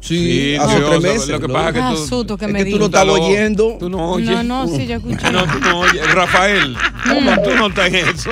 Sí, 0.00 0.16
Sí, 0.18 0.56
hace 0.56 0.80
no, 0.80 0.88
tres 0.88 1.02
meses. 1.02 1.28
lo 1.28 1.38
que 1.40 1.46
¿no? 1.46 1.54
pasa 1.54 1.68
es 1.68 1.74
que 1.74 1.80
tú- 2.26 2.36
que 2.36 2.44
es 2.46 2.52
me 2.52 2.64
que 2.64 2.70
tú 2.72 2.78
no 2.80 2.86
Estalo- 2.86 3.12
oyendo. 3.12 3.76
Tú 3.78 3.88
no 3.88 4.10
oyes. 4.14 4.30
No, 4.30 4.42
no, 4.42 4.66
sí, 4.66 4.86
yo 4.88 4.96
escuché. 4.96 5.30
No, 5.30 5.44
tú 5.44 5.60
no 5.60 5.78
oyes. 5.80 6.12
Rafael, 6.14 6.76
¿cómo 7.08 7.30
tú 7.42 7.50
no 7.54 7.68
estás 7.68 7.86
en 7.86 7.94
eso? 8.08 8.30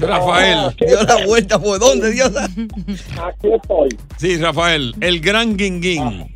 Rafael. 0.00 0.74
Dio 0.84 1.02
la 1.04 1.24
vuelta, 1.24 1.58
¿por 1.60 1.78
dónde, 1.78 2.10
Dios? 2.10 2.32
Aquí 2.36 3.48
estoy. 3.54 3.88
Sí, 4.16 4.36
Rafael, 4.38 4.94
el 5.00 5.20
gran 5.20 5.56
guinguín. 5.56 6.31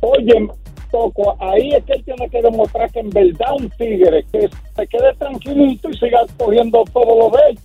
Oye, 0.00 0.48
Toco, 0.90 1.36
ahí 1.40 1.70
es 1.72 1.84
que 1.84 1.92
él 1.92 2.04
tiene 2.04 2.28
que 2.28 2.42
demostrar 2.42 2.90
que 2.90 3.00
en 3.00 3.10
verdad 3.10 3.54
un 3.58 3.70
tigre, 3.70 4.24
que 4.32 4.48
se 4.76 4.86
quede 4.88 5.14
tranquilito 5.18 5.88
y 5.90 5.96
siga 5.98 6.20
cogiendo 6.36 6.84
todo 6.92 7.18
lo 7.30 7.36
de 7.36 7.42
él. 7.50 7.58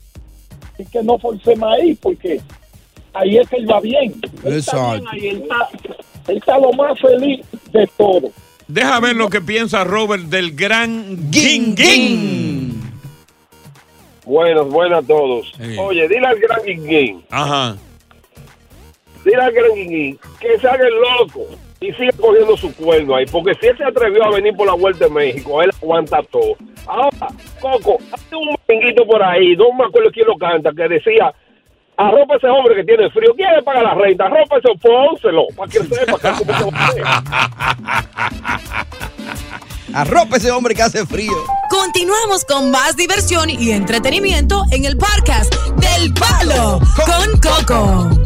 Y 0.78 0.86
que 0.86 1.02
no 1.04 1.18
force 1.18 1.56
más 1.56 1.80
ahí, 1.80 1.96
porque 1.96 2.40
ahí 3.14 3.38
es 3.38 3.50
que 3.50 3.56
él 3.58 3.70
va 3.72 3.80
bien. 3.80 4.14
Él 4.44 4.54
está 4.54 4.76
bien 4.92 4.96
Exacto. 5.04 5.10
ahí, 5.12 5.28
él 5.28 5.42
está, 5.42 5.70
él 6.28 6.38
está 6.38 6.60
lo 6.60 6.74
más 6.74 7.00
feliz 7.00 7.46
de 7.72 7.88
todo. 7.98 8.30
Deja 8.68 9.00
ver 9.00 9.16
lo 9.16 9.30
que 9.30 9.42
piensa 9.42 9.84
Robert 9.84 10.24
del 10.24 10.56
gran 10.56 11.32
guinguín. 11.32 12.82
Buenos, 14.26 14.70
buenas 14.70 15.04
a 15.04 15.08
todos. 15.08 15.52
Sí. 15.56 15.78
Oye, 15.78 16.08
dile 16.08 16.26
al 16.26 16.40
gran 16.40 16.60
Guinguín, 16.64 17.24
Ajá. 17.30 17.78
dile 19.24 19.36
al 19.36 19.52
gran 19.54 19.72
Guinguín 19.76 20.20
que 20.40 20.60
se 20.60 20.68
haga 20.68 20.88
el 20.88 20.94
loco 20.96 21.46
y 21.88 21.94
siga 21.94 22.12
cogiendo 22.20 22.58
su 22.58 22.76
cuerno 22.76 23.16
ahí, 23.16 23.26
porque 23.32 23.54
si 23.60 23.68
él 23.68 23.78
se 23.78 23.84
atrevió 23.84 24.26
a 24.26 24.32
venir 24.32 24.56
por 24.56 24.66
la 24.68 24.74
Vuelta 24.74 25.06
de 25.06 25.12
México, 25.12 25.62
él 25.62 25.70
aguanta 25.82 26.24
todo. 26.32 26.56
Ahora, 26.88 27.28
Coco, 27.60 27.98
hay 28.12 28.38
un 28.38 28.56
merenguito 28.68 29.06
por 29.06 29.22
ahí, 29.22 29.56
no 29.56 29.72
me 29.74 29.86
acuerdo 29.86 30.10
quién 30.12 30.26
lo 30.28 30.36
canta, 30.38 30.72
que 30.76 30.88
decía, 30.88 31.32
arropa 31.98 32.38
ese 32.38 32.48
hombre 32.48 32.76
que 32.76 32.84
tiene 32.84 33.10
frío, 33.12 33.34
¿quién 33.36 33.54
le 33.56 33.62
paga 33.64 33.84
la 33.84 33.94
renta? 33.94 34.26
Arropa 34.26 34.58
ese, 34.58 34.70
pónselo, 34.82 35.46
para 35.56 35.72
que 35.72 35.80
sepa 35.80 36.20
que 36.20 36.32
cómo 36.46 36.72
se. 36.92 37.02
Arropa 39.94 40.36
ese 40.36 40.52
hombre 40.52 40.76
que 40.76 40.82
hace 40.82 41.06
frío. 41.06 41.32
Continuamos 41.70 42.44
con 42.44 42.70
más 42.70 42.98
diversión 42.98 43.50
y 43.50 43.72
entretenimiento 43.72 44.66
en 44.72 44.84
el 44.84 44.98
podcast 44.98 45.56
del 45.78 46.14
Palo 46.14 46.82
con 47.06 47.40
Coco. 47.40 48.25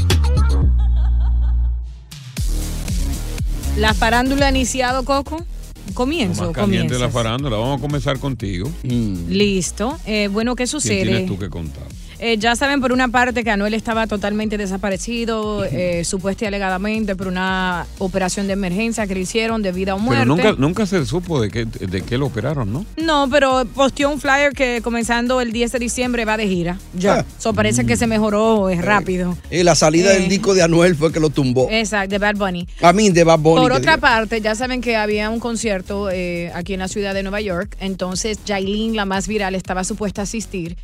¿La 3.79 3.93
farándula 3.93 4.47
ha 4.47 4.49
iniciado, 4.49 5.03
Coco? 5.05 5.45
Comienzo, 5.93 6.43
Más 6.47 6.51
caliente 6.51 6.87
comienzo. 6.89 6.99
la 7.05 7.09
farándula. 7.09 7.57
Vamos 7.57 7.79
a 7.79 7.81
comenzar 7.81 8.19
contigo. 8.19 8.69
Listo. 8.83 9.97
Eh, 10.05 10.27
bueno, 10.31 10.55
¿qué 10.55 10.63
¿Qué 10.63 10.67
sucede? 10.67 11.03
tienes 11.03 11.25
tú 11.25 11.39
que 11.39 11.49
contar? 11.49 11.83
Eh, 12.21 12.37
ya 12.37 12.55
saben 12.55 12.81
por 12.81 12.91
una 12.91 13.07
parte 13.07 13.43
que 13.43 13.49
Anuel 13.51 13.73
estaba 13.73 14.05
totalmente 14.07 14.57
desaparecido, 14.57 15.63
eh, 15.65 16.03
supuesta 16.03 16.43
y 16.45 16.47
alegadamente 16.47 17.15
por 17.15 17.27
una 17.27 17.85
operación 17.97 18.47
de 18.47 18.53
emergencia 18.53 19.07
que 19.07 19.13
le 19.13 19.21
hicieron 19.21 19.61
de 19.61 19.71
vida 19.71 19.95
o 19.95 19.99
muerte. 19.99 20.23
Pero 20.25 20.35
nunca, 20.35 20.55
nunca 20.59 20.85
se 20.85 21.05
supo 21.05 21.39
de 21.41 21.49
qué, 21.49 21.65
de 21.65 22.01
qué 22.01 22.17
lo 22.17 22.25
operaron, 22.25 22.73
¿no? 22.73 22.85
No, 22.97 23.29
pero 23.29 23.63
posteó 23.73 24.09
un 24.09 24.19
flyer 24.19 24.51
que 24.53 24.81
comenzando 24.83 25.39
el 25.41 25.51
10 25.53 25.71
de 25.73 25.79
diciembre 25.79 26.25
va 26.25 26.35
de 26.37 26.47
gira. 26.47 26.77
Ya. 26.93 27.25
Eso 27.37 27.53
parece 27.53 27.85
que 27.85 27.95
se 27.95 28.07
mejoró 28.07 28.69
es 28.69 28.81
rápido. 28.83 29.37
Y 29.49 29.63
la 29.63 29.75
salida 29.75 30.11
Eh. 30.13 30.19
del 30.19 30.29
disco 30.29 30.53
de 30.53 30.61
Anuel 30.63 30.95
fue 30.95 31.11
que 31.13 31.19
lo 31.19 31.29
tumbó. 31.29 31.67
Exacto, 31.71 32.09
de 32.09 32.17
Bad 32.17 32.35
Bunny. 32.35 32.67
A 32.81 32.91
mí, 32.91 33.09
de 33.11 33.23
Bad 33.23 33.39
Bunny. 33.39 33.61
Por 33.61 33.71
otra 33.71 33.93
digo. 33.93 34.01
parte, 34.01 34.41
ya 34.41 34.55
saben 34.55 34.81
que 34.81 34.95
había 34.97 35.29
un 35.29 35.39
concierto 35.39 36.09
eh, 36.11 36.51
aquí 36.53 36.73
en 36.73 36.79
la 36.79 36.87
ciudad 36.87 37.13
de 37.13 37.23
Nueva 37.23 37.39
York, 37.41 37.77
entonces 37.79 38.39
Jailin, 38.45 38.95
la 38.95 39.05
más 39.05 39.27
viral, 39.27 39.55
estaba 39.55 39.83
supuesta 39.83 40.21
a 40.21 40.23
asistir. 40.23 40.75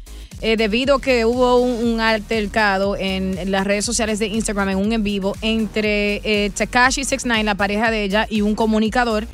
eh, 0.42 0.58
debido 0.58 1.00
que 1.00 1.24
hubo 1.26 1.58
un, 1.60 1.94
un 1.94 2.00
altercado 2.00 2.96
en, 2.96 3.52
las 3.52 3.66
redes 3.66 3.86
sociales 3.86 4.20
de 4.20 4.28
Instagram, 4.28 4.70
en 4.70 4.78
un 4.78 4.94
en 4.94 5.04
vivo, 5.04 5.36
entre 5.42 6.22
eh, 6.24 6.52
Takashi 6.56 7.04
69, 7.04 7.44
la 7.44 7.56
pareja 7.56 7.92
de 7.92 8.04
ella, 8.04 8.28
y 8.30 8.42
un 8.42 8.56
comunicador 8.56 9.28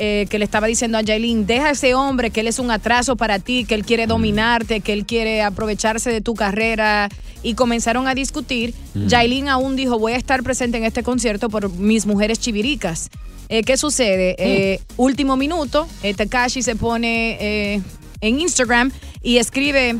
eh, 0.00 0.26
que 0.30 0.38
le 0.38 0.44
estaba 0.44 0.68
diciendo 0.68 0.96
a 0.96 1.02
Jailin, 1.04 1.44
deja 1.46 1.68
a 1.68 1.70
ese 1.72 1.94
hombre, 1.94 2.30
que 2.30 2.40
él 2.40 2.46
es 2.46 2.58
un 2.58 2.70
atraso 2.70 3.16
para 3.16 3.40
ti, 3.40 3.64
que 3.64 3.74
él 3.74 3.84
quiere 3.84 4.06
dominarte, 4.06 4.80
que 4.80 4.92
él 4.92 5.04
quiere 5.06 5.42
aprovecharse 5.42 6.10
de 6.10 6.20
tu 6.20 6.34
carrera. 6.34 7.08
Y 7.40 7.54
comenzaron 7.54 8.08
a 8.08 8.14
discutir. 8.14 8.74
Mm. 8.94 9.08
Jailin 9.08 9.48
aún 9.48 9.76
dijo, 9.76 9.96
voy 9.96 10.12
a 10.12 10.16
estar 10.16 10.42
presente 10.42 10.76
en 10.76 10.84
este 10.84 11.04
concierto 11.04 11.48
por 11.48 11.70
mis 11.70 12.04
mujeres 12.04 12.40
chiviricas. 12.40 13.10
Eh, 13.48 13.62
¿Qué 13.62 13.76
sucede? 13.76 14.34
Eh, 14.38 14.80
último 14.96 15.36
minuto, 15.36 15.86
Takashi 16.16 16.62
se 16.62 16.74
pone 16.74 17.82
en 18.20 18.40
Instagram 18.40 18.90
y 19.22 19.38
escribe, 19.38 19.96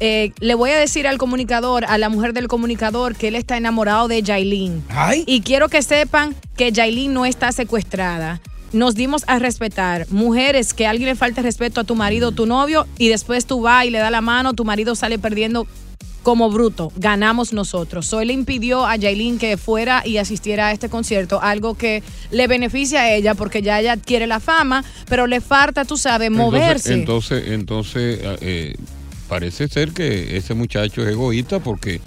eh, 0.00 0.32
le 0.40 0.54
voy 0.54 0.70
a 0.70 0.78
decir 0.78 1.06
al 1.06 1.18
comunicador, 1.18 1.84
a 1.84 1.98
la 1.98 2.08
mujer 2.08 2.32
del 2.32 2.48
comunicador, 2.48 3.14
que 3.14 3.28
él 3.28 3.34
está 3.34 3.58
enamorado 3.58 4.08
de 4.08 4.22
Jailin. 4.22 4.82
Y 5.26 5.42
quiero 5.42 5.68
que 5.68 5.82
sepan 5.82 6.34
que 6.56 6.72
Jailin 6.72 7.12
no 7.12 7.26
está 7.26 7.52
secuestrada. 7.52 8.40
nos 8.72 8.94
dimos 8.94 9.24
a 9.26 9.38
respetar. 9.38 10.06
Mujeres, 10.10 10.74
que 10.74 10.86
alguien 10.86 11.08
le 11.08 11.16
falte 11.16 11.42
respeto 11.42 11.80
a 11.80 11.84
tu 11.84 11.96
marido 11.96 12.28
o 12.28 12.32
tu 12.32 12.46
novio 12.46 12.86
y 12.98 13.08
después 13.08 13.44
tú 13.44 13.60
vas 13.60 13.84
y 13.84 13.90
le 13.90 13.98
das 13.98 14.12
la 14.12 14.20
mano, 14.20 14.54
tu 14.54 14.64
marido 14.64 14.94
sale 14.94 15.18
perdiendo 15.18 15.66
como 16.22 16.50
bruto. 16.50 16.92
Ganamos 16.96 17.52
nosotros. 17.52 18.06
Soy 18.06 18.26
le 18.26 18.32
impidió 18.32 18.86
a 18.86 18.96
Yailin 18.96 19.38
que 19.38 19.56
fuera 19.56 20.02
y 20.06 20.18
asistiera 20.18 20.68
a 20.68 20.72
este 20.72 20.88
concierto, 20.88 21.40
algo 21.42 21.74
que 21.74 22.02
le 22.30 22.46
beneficia 22.46 23.02
a 23.02 23.12
ella 23.12 23.34
porque 23.34 23.60
ya 23.62 23.80
ella 23.80 23.96
quiere 23.96 24.26
la 24.26 24.40
fama, 24.40 24.84
pero 25.08 25.26
le 25.26 25.40
falta, 25.40 25.84
tú 25.84 25.96
sabes, 25.96 26.30
moverse. 26.30 26.92
Entonces, 26.94 27.48
entonces, 27.48 28.18
entonces, 28.20 28.38
eh, 28.42 28.76
parece 29.30 29.68
ser 29.68 29.92
que 29.92 30.36
ese 30.36 30.52
muchacho 30.52 31.02
es 31.02 31.08
egoísta 31.08 31.60
porque 31.60 32.00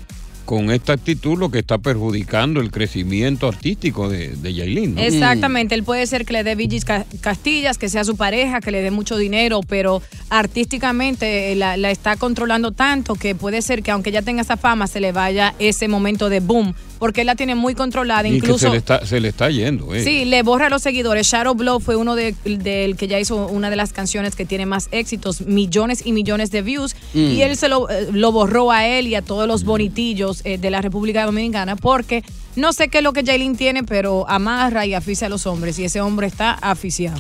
con 0.46 0.72
esta 0.72 0.92
actitud 0.92 1.40
lo 1.40 1.50
que 1.50 1.60
está 1.60 1.78
perjudicando 1.78 2.60
el 2.60 2.70
crecimiento 2.70 3.48
artístico 3.48 4.10
de, 4.10 4.36
de. 4.36 4.54
¿no? 4.94 5.00
Exactamente, 5.02 5.74
él 5.74 5.84
puede 5.84 6.06
ser 6.06 6.26
que 6.26 6.34
le 6.34 6.44
dé 6.44 6.56
Villis 6.56 6.84
Ca- 6.84 7.06
Castillas, 7.22 7.78
que 7.78 7.88
sea 7.88 8.04
su 8.04 8.18
pareja, 8.18 8.60
que 8.60 8.70
le 8.72 8.82
dé 8.82 8.92
mucho 8.92 9.16
dinero, 9.16 9.62
pero 9.66 10.02
artísticamente 10.30 11.52
eh, 11.52 11.56
la, 11.56 11.78
la 11.78 11.92
está 11.92 12.16
controlando 12.18 12.72
tanto 12.72 13.16
que 13.16 13.36
puede 13.36 13.62
ser 13.62 13.82
que 13.84 13.92
aunque 13.92 14.12
ya 14.12 14.22
tenga 14.22 14.42
esa 14.42 14.58
fama, 14.58 14.86
se 14.88 15.00
le 15.00 15.14
vaya 15.14 15.56
ese 15.60 15.88
momento 15.88 16.30
de 16.30 16.42
boom, 16.42 16.76
porque 17.04 17.20
él 17.20 17.28
la 17.28 17.36
tiene 17.36 17.54
muy 17.54 17.76
controlada, 17.76 18.26
Y 18.30 18.32
que 18.32 18.38
incluso... 18.38 18.60
se 18.60 18.70
le 18.70 18.78
está, 18.78 19.06
se 19.06 19.20
le 19.20 19.28
está 19.28 19.50
yendo. 19.50 19.94
eh. 19.94 20.02
Sí, 20.06 20.24
le 20.24 20.42
borra 20.42 20.68
a 20.68 20.70
los 20.70 20.82
seguidores. 20.82 21.28
Shadow 21.28 21.54
Blow 21.54 21.82
fue 21.82 21.98
uno 21.98 22.16
de- 22.16 22.34
del 22.46 22.96
que 22.96 23.10
ya 23.10 23.20
hizo 23.20 23.46
una 23.48 23.70
de 23.70 23.76
las 23.76 23.92
canciones 23.92 24.38
que 24.38 24.46
tiene 24.46 24.66
más 24.66 24.88
éxitos, 24.92 25.42
millones 25.42 26.06
y 26.06 26.14
millones 26.14 26.50
de 26.50 26.62
views. 26.62 26.96
Mm. 27.14 27.20
Y 27.20 27.42
él 27.42 27.58
se 27.58 27.68
lo, 27.68 27.90
eh, 27.90 28.08
lo 28.14 28.32
borró 28.32 28.72
a 28.72 28.88
él 28.88 29.08
y 29.08 29.16
a 29.16 29.22
todos 29.22 29.50
los 29.50 29.66
bonitillos 29.66 30.40
eh, 30.46 30.58
de 30.58 30.70
la 30.72 30.82
República 30.82 31.26
Dominicana 31.26 31.76
porque 31.76 32.24
no 32.56 32.72
sé 32.72 32.88
qué 32.88 33.00
es 33.00 33.04
lo 33.04 33.12
que 33.12 33.26
Jailin 33.26 33.58
tiene, 33.58 33.84
pero 33.84 34.26
amarra 34.30 34.86
y 34.86 34.94
aficia 34.94 35.28
a 35.28 35.30
los 35.30 35.46
hombres. 35.46 35.78
Y 35.80 35.84
ese 35.84 36.00
hombre 36.00 36.28
está 36.28 36.54
aficiado. 36.54 37.20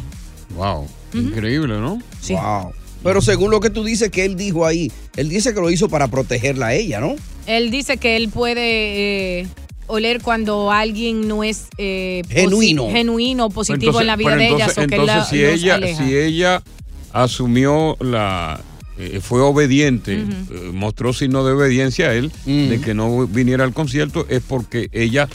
Wow, 0.55 0.87
increíble, 1.13 1.77
¿no? 1.77 1.99
Sí. 2.21 2.35
Wow. 2.35 2.71
Pero 3.03 3.21
según 3.21 3.51
lo 3.51 3.59
que 3.59 3.69
tú 3.69 3.83
dices 3.83 4.09
que 4.11 4.23
él 4.23 4.37
dijo 4.37 4.65
ahí, 4.65 4.89
él 5.17 5.27
dice 5.27 5.53
que 5.53 5.59
lo 5.59 5.69
hizo 5.69 5.89
para 5.89 6.07
protegerla 6.07 6.67
a 6.67 6.73
ella, 6.73 7.01
¿no? 7.01 7.15
Él 7.47 7.69
dice 7.69 7.97
que 7.97 8.15
él 8.15 8.29
puede 8.29 9.41
eh, 9.41 9.47
oler 9.87 10.21
cuando 10.21 10.71
alguien 10.71 11.27
no 11.27 11.43
es 11.43 11.67
eh, 11.77 12.21
posi- 12.29 12.33
Genuino. 12.33 12.89
genuino, 12.91 13.49
positivo 13.49 13.99
Entonces- 13.99 14.01
en 14.01 14.07
la 14.07 14.15
vida 14.15 14.35
de 14.35 14.43
entonces, 14.47 14.77
ellas 14.77 14.85
o 14.85 14.87
que 14.87 14.95
él 14.95 15.05
la- 15.05 15.13
entonces, 15.13 15.29
si 15.39 15.45
ella, 15.45 15.75
aleja. 15.75 16.03
si 16.07 16.15
ella 16.17 16.63
asumió 17.11 17.97
la 17.99 18.61
eh, 18.99 19.19
fue 19.23 19.41
obediente, 19.41 20.13
eh, 20.21 20.69
mostró 20.71 21.13
signo 21.13 21.43
de 21.43 21.53
obediencia 21.53 22.09
a 22.09 22.13
él, 22.13 22.31
de 22.45 22.79
que 22.79 22.93
no 22.93 23.25
viniera 23.25 23.63
al 23.63 23.73
concierto, 23.73 24.27
es 24.29 24.41
porque 24.47 24.87
ella 24.91 25.27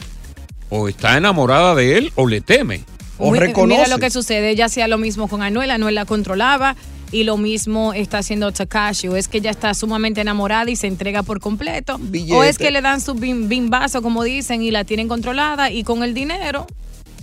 o 0.71 0.89
está 0.89 1.17
enamorada 1.17 1.75
de 1.75 1.99
él 1.99 2.13
o 2.15 2.29
le 2.29 2.41
teme. 2.41 2.83
Muy- 3.19 3.41
Mira 3.67 3.89
lo 3.89 3.99
que 3.99 4.11
sucede, 4.11 4.51
ella 4.51 4.67
hacía 4.67 4.87
lo 4.87 4.97
mismo 4.97 5.27
con 5.27 5.43
Anuel, 5.43 5.73
Anuel 5.73 5.97
la 5.97 6.05
controlaba 6.05 6.77
y 7.11 7.25
lo 7.25 7.37
mismo 7.37 7.93
está 7.95 8.19
haciendo 8.19 8.53
Takashi, 8.53 9.09
o 9.09 9.17
es 9.17 9.29
que 9.29 9.39
ella 9.39 9.51
está 9.51 9.73
sumamente 9.75 10.21
enamorada 10.21 10.71
y 10.71 10.77
se 10.77 10.87
entrega 10.87 11.23
por 11.23 11.41
completo, 11.41 11.99
o 12.33 12.45
es 12.45 12.59
que 12.59 12.71
le 12.71 12.83
dan 12.83 13.01
su 13.01 13.15
bim- 13.15 13.49
bimbazo, 13.49 14.03
como 14.03 14.23
dicen, 14.25 14.63
y 14.63 14.71
la 14.71 14.85
tienen 14.85 15.09
controlada 15.09 15.71
y 15.71 15.85
con 15.85 16.03
el 16.03 16.13
dinero 16.15 16.67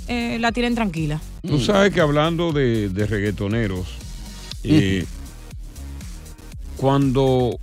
eh, 0.08 0.38
la 0.40 0.52
tienen 0.52 0.76
tranquila. 0.76 1.22
Tú 1.48 1.60
sabes 1.60 1.94
que 1.94 2.02
hablando 2.02 2.52
de, 2.52 2.90
de 2.90 3.06
reggaetoneros, 3.06 3.88
eh, 4.64 5.06
cuando, 6.78 7.60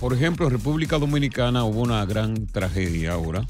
por 0.00 0.12
ejemplo, 0.14 0.46
en 0.46 0.52
República 0.52 0.98
Dominicana 0.98 1.64
hubo 1.64 1.80
una 1.80 2.04
gran 2.04 2.46
tragedia 2.46 3.12
ahora, 3.12 3.46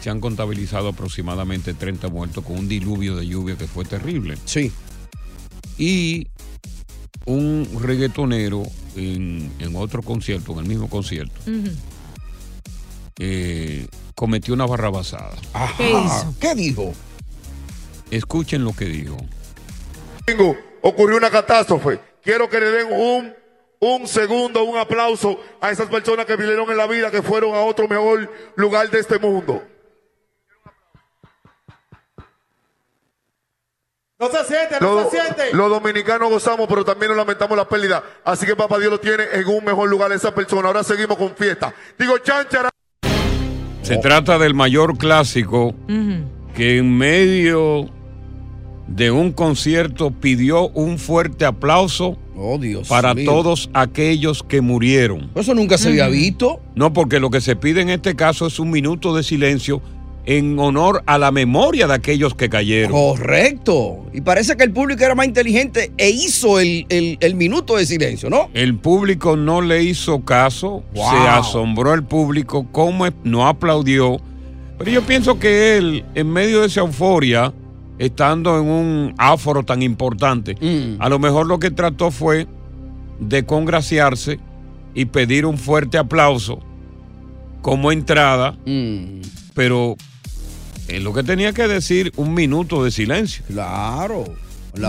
se 0.00 0.10
han 0.10 0.20
contabilizado 0.20 0.88
aproximadamente 0.88 1.74
30 1.74 2.08
muertos 2.08 2.44
con 2.44 2.58
un 2.58 2.68
diluvio 2.68 3.16
de 3.16 3.26
lluvia 3.26 3.56
que 3.56 3.66
fue 3.66 3.84
terrible. 3.84 4.36
Sí. 4.44 4.70
Y 5.78 6.26
un 7.26 7.68
reggaetonero 7.80 8.62
en, 8.96 9.52
en 9.58 9.76
otro 9.76 10.02
concierto, 10.02 10.52
en 10.52 10.58
el 10.60 10.64
mismo 10.66 10.88
concierto, 10.88 11.40
eh, 13.18 13.86
cometió 14.14 14.54
una 14.54 14.66
barrabasada. 14.66 15.36
¿Qué 15.76 15.90
hizo? 15.90 16.34
¿Qué 16.40 16.54
dijo? 16.54 16.92
Escuchen 18.10 18.64
lo 18.64 18.72
que 18.72 18.86
dijo. 18.86 19.16
ocurrió 20.82 21.16
una 21.16 21.30
catástrofe. 21.30 21.98
Quiero 22.22 22.48
que 22.48 22.60
le 22.60 22.70
den 22.70 22.86
un, 22.92 23.34
un 23.80 24.08
segundo, 24.08 24.64
un 24.64 24.76
aplauso 24.78 25.38
a 25.60 25.70
esas 25.70 25.88
personas 25.88 26.26
que 26.26 26.36
vivieron 26.36 26.70
en 26.70 26.76
la 26.76 26.86
vida, 26.86 27.10
que 27.10 27.22
fueron 27.22 27.54
a 27.54 27.60
otro 27.60 27.88
mejor 27.88 28.30
lugar 28.56 28.90
de 28.90 29.00
este 29.00 29.18
mundo. 29.18 29.62
No 34.20 34.28
se 34.28 34.44
siente, 34.44 34.76
Los, 34.80 35.04
no 35.04 35.10
se 35.10 35.20
siente. 35.20 35.42
los 35.52 35.68
dominicanos 35.68 36.30
gozamos, 36.30 36.66
pero 36.68 36.84
también 36.84 37.08
nos 37.08 37.16
lamentamos 37.16 37.56
la 37.58 37.68
pérdida. 37.68 38.00
Así 38.24 38.46
que 38.46 38.54
papá 38.54 38.78
Dios 38.78 38.92
lo 38.92 39.00
tiene 39.00 39.24
en 39.32 39.44
un 39.48 39.64
mejor 39.64 39.88
lugar 39.90 40.12
esa 40.12 40.32
persona. 40.32 40.68
Ahora 40.68 40.84
seguimos 40.84 41.16
con 41.16 41.34
fiesta. 41.34 41.74
Digo, 41.98 42.16
chanchara. 42.18 42.70
Se 43.82 43.96
trata 43.98 44.38
del 44.38 44.54
mayor 44.54 44.96
clásico 44.98 45.74
que 46.54 46.78
en 46.78 46.96
medio 46.96 47.90
de 48.86 49.10
un 49.10 49.32
concierto 49.32 50.12
pidió 50.12 50.68
un 50.68 50.98
fuerte 50.98 51.44
aplauso 51.44 52.16
para 52.88 53.14
mío. 53.14 53.28
todos 53.28 53.68
aquellos 53.74 54.44
que 54.44 54.60
murieron. 54.60 55.28
Eso 55.34 55.54
nunca 55.54 55.76
se 55.76 55.88
había 55.88 56.06
visto. 56.06 56.60
No, 56.76 56.92
porque 56.92 57.18
lo 57.18 57.30
que 57.30 57.40
se 57.40 57.56
pide 57.56 57.80
en 57.80 57.90
este 57.90 58.14
caso 58.14 58.46
es 58.46 58.60
un 58.60 58.70
minuto 58.70 59.14
de 59.14 59.24
silencio 59.24 59.82
en 60.26 60.58
honor 60.58 61.02
a 61.06 61.18
la 61.18 61.30
memoria 61.30 61.86
de 61.86 61.94
aquellos 61.94 62.34
que 62.34 62.48
cayeron. 62.48 62.92
Correcto. 62.92 64.06
Y 64.12 64.20
parece 64.22 64.56
que 64.56 64.64
el 64.64 64.72
público 64.72 65.04
era 65.04 65.14
más 65.14 65.26
inteligente 65.26 65.92
e 65.98 66.10
hizo 66.10 66.58
el, 66.60 66.86
el- 66.88 67.18
el 67.20 67.34
minuto 67.34 67.76
de 67.76 67.84
silencio, 67.86 68.30
¿no? 68.30 68.48
El 68.54 68.76
público 68.76 69.36
no 69.36 69.60
le 69.60 69.82
hizo 69.82 70.20
caso, 70.24 70.82
Wow. 70.94 71.10
se 71.10 71.16
asombró 71.28 71.92
el 71.94 72.04
público, 72.04 72.66
cómo 72.72 73.06
no 73.22 73.46
aplaudió. 73.46 74.18
Pero 74.78 74.90
yo 74.90 75.02
pienso 75.02 75.38
que 75.38 75.76
él, 75.76 76.04
en 76.14 76.30
medio 76.32 76.60
de 76.62 76.66
esa 76.68 76.80
euforia, 76.80 77.52
estando 77.98 78.58
en 78.58 78.66
un 78.68 79.14
áforo 79.18 79.62
tan 79.62 79.82
importante, 79.82 80.56
Mm. 80.60 81.00
a 81.02 81.08
lo 81.08 81.18
mejor 81.18 81.46
lo 81.46 81.58
que 81.58 81.70
trató 81.70 82.10
fue 82.10 82.46
de 83.20 83.44
congraciarse 83.44 84.40
y 84.94 85.04
pedir 85.04 85.44
un 85.46 85.58
fuerte 85.58 85.98
aplauso 85.98 86.60
como 87.62 87.92
entrada, 87.92 88.56
Mm. 88.66 89.20
pero 89.54 89.96
es 90.88 91.02
lo 91.02 91.12
que 91.12 91.22
tenía 91.22 91.52
que 91.52 91.66
decir 91.66 92.12
un 92.16 92.34
minuto 92.34 92.84
de 92.84 92.90
silencio. 92.90 93.44
Claro. 93.46 94.24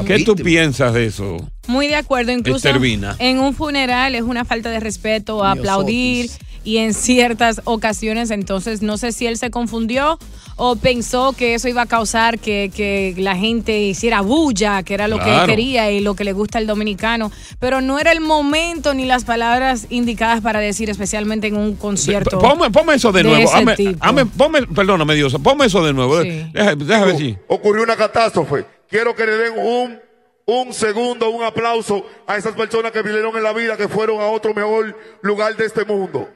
¿Qué 0.07 0.23
tú 0.23 0.35
piensas 0.35 0.93
de 0.93 1.05
eso? 1.05 1.37
Muy 1.67 1.87
de 1.87 1.95
acuerdo, 1.95 2.31
incluso 2.31 2.57
Estervina. 2.57 3.15
en 3.19 3.39
un 3.39 3.53
funeral 3.53 4.15
es 4.15 4.23
una 4.23 4.43
falta 4.43 4.69
de 4.71 4.79
respeto 4.79 5.43
aplaudir 5.43 6.31
y 6.65 6.77
en 6.79 6.93
ciertas 6.93 7.61
ocasiones, 7.63 8.31
entonces 8.31 8.81
no 8.81 8.97
sé 8.97 9.11
si 9.13 9.25
él 9.27 9.37
se 9.37 9.49
confundió 9.51 10.19
o 10.57 10.75
pensó 10.77 11.33
que 11.33 11.53
eso 11.53 11.67
iba 11.67 11.83
a 11.83 11.85
causar 11.85 12.39
que, 12.39 12.71
que 12.75 13.13
la 13.17 13.35
gente 13.35 13.79
hiciera 13.81 14.21
bulla, 14.21 14.83
que 14.83 14.93
era 14.93 15.07
lo 15.07 15.19
que 15.19 15.29
él 15.29 15.45
quería 15.45 15.91
y 15.91 15.99
lo 15.99 16.15
que 16.15 16.23
le 16.23 16.33
gusta 16.33 16.57
al 16.57 16.65
dominicano, 16.67 17.31
pero 17.59 17.81
no 17.81 17.99
era 17.99 18.11
el 18.11 18.19
momento 18.21 18.93
ni 18.93 19.05
las 19.05 19.25
palabras 19.25 19.87
indicadas 19.89 20.41
para 20.41 20.59
decir, 20.59 20.89
especialmente 20.89 21.47
en 21.47 21.57
un 21.57 21.75
concierto. 21.75 22.39
Ponme, 22.39 22.71
ponme 22.71 22.95
eso 22.95 23.11
de, 23.11 23.23
nuevo. 23.23 23.49
tipo. 23.75 23.99
hazme- 24.05 24.29
ponme- 24.37 24.67
perdóname, 24.73 25.13
Dios. 25.15 25.35
Ponme 25.43 25.65
eso 25.65 25.85
de 25.85 25.93
nuevo. 25.93 26.21
Sí. 26.21 26.45
Ver 26.53 27.17
si. 27.17 27.37
Ocurrió 27.47 27.83
una 27.83 27.95
catástrofe. 27.95 28.65
Quiero 28.89 29.13
que 29.13 29.25
le 29.25 29.33
den 29.37 29.53
un, 29.57 29.99
un 30.45 30.73
segundo, 30.73 31.29
un 31.29 31.43
aplauso 31.43 32.05
a 32.27 32.37
esas 32.37 32.53
personas 32.53 32.91
que 32.91 33.01
vivieron 33.01 33.35
en 33.35 33.43
la 33.43 33.51
vida, 33.53 33.75
que 33.77 33.87
fueron 33.89 34.21
a 34.21 34.27
otro 34.27 34.53
mejor 34.53 34.97
lugar 35.21 35.55
de 35.57 35.65
este 35.65 35.83
mundo. 35.85 36.29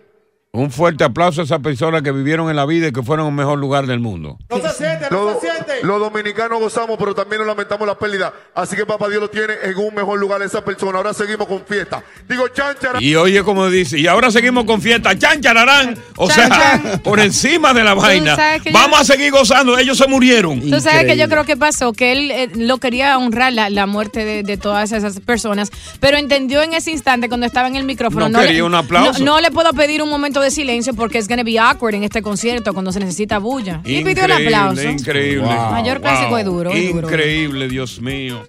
Un 0.52 0.72
fuerte 0.72 1.04
aplauso 1.04 1.42
a 1.42 1.44
esas 1.44 1.60
personas 1.60 2.02
que 2.02 2.12
vivieron 2.12 2.50
en 2.50 2.56
la 2.56 2.66
vida 2.66 2.88
y 2.88 2.92
que 2.92 3.04
fueron 3.04 3.28
al 3.28 3.34
mejor 3.34 3.60
lugar 3.60 3.86
del 3.86 4.00
mundo. 4.00 4.40
No 4.50 4.58
se 4.58 4.70
siente, 4.70 5.06
no 5.12 5.34
se 5.34 5.40
siente. 5.42 5.69
Los 5.84 6.00
dominicanos 6.00 6.60
gozamos, 6.60 6.98
pero 7.00 7.14
también 7.16 7.40
nos 7.40 7.48
lamentamos 7.48 7.88
la 7.88 7.98
pérdida. 7.98 8.34
Así 8.56 8.76
que 8.76 8.86
papá 8.86 9.08
Dios 9.10 9.22
lo 9.22 9.30
tiene 9.30 9.54
en 9.64 9.78
un 9.78 9.94
mejor 9.96 10.20
lugar 10.20 10.42
esa 10.42 10.64
persona. 10.64 10.98
Ahora 10.98 11.14
seguimos 11.14 11.48
con 11.48 11.64
fiesta. 11.66 12.04
Digo, 12.28 12.48
chanchara. 12.50 13.02
Y 13.02 13.16
oye, 13.16 13.44
como 13.44 13.70
dice, 13.70 14.00
y 14.00 14.08
ahora 14.08 14.32
seguimos 14.32 14.66
con 14.66 14.82
fiesta. 14.82 15.18
Chan, 15.18 15.42
chararán. 15.42 15.98
O 16.16 16.28
Chan, 16.30 16.52
sea, 16.52 17.00
por 17.04 17.20
encima 17.20 17.74
de 17.74 17.84
la 17.84 17.94
vaina. 17.94 18.36
yo- 18.64 18.72
Vamos 18.72 19.00
a 19.02 19.04
seguir 19.04 19.32
gozando. 19.32 19.78
Ellos 19.78 19.98
se 19.98 20.08
murieron. 20.08 20.60
Tú 20.70 20.80
sabes 20.80 21.06
que 21.06 21.18
yo 21.18 21.28
creo 21.30 21.46
que 21.46 21.58
pasó, 21.58 21.94
que 21.94 22.12
él 22.12 22.32
eh, 22.32 22.50
lo 22.56 22.78
quería 22.78 23.18
honrar 23.18 23.54
la, 23.54 23.70
la 23.70 23.86
muerte 23.86 24.26
de, 24.26 24.44
de 24.44 24.58
todas 24.58 24.92
esas 24.92 25.20
personas, 25.22 25.72
pero 26.00 26.18
entendió 26.18 26.62
en 26.62 26.74
ese 26.74 26.92
instante 26.92 27.28
cuando 27.30 27.46
estaba 27.46 27.68
en 27.68 27.76
el 27.76 27.84
micrófono. 27.84 28.30
No 28.30 28.42
le- 28.42 28.48
quería 28.48 28.64
un 28.66 28.76
aplauso. 28.76 29.20
No, 29.24 29.36
no 29.36 29.42
le 29.42 29.52
puedo 29.52 29.72
pedir 29.74 30.02
un 30.02 30.10
momento 30.10 30.42
de 30.42 30.52
silencio 30.52 30.94
porque 30.94 31.18
es 31.18 31.28
gonna 31.28 31.44
be 31.44 31.58
awkward 31.60 31.96
en 31.96 32.04
este 32.04 32.22
concierto 32.22 32.74
cuando 32.74 32.92
se 32.92 33.00
necesita 33.00 33.38
bulla. 33.40 33.82
Y 33.86 34.04
pidió 34.04 34.26
el 34.26 34.32
aplauso. 34.32 34.82
Increíble. 34.84 35.48
Mayor 35.72 36.02
clásico 36.02 36.38
es 36.38 36.46
duro, 36.46 36.72
es 36.72 36.94
duro. 36.94 37.08
Increíble, 37.08 37.68
Dios 37.68 38.02
mío. 38.02 38.46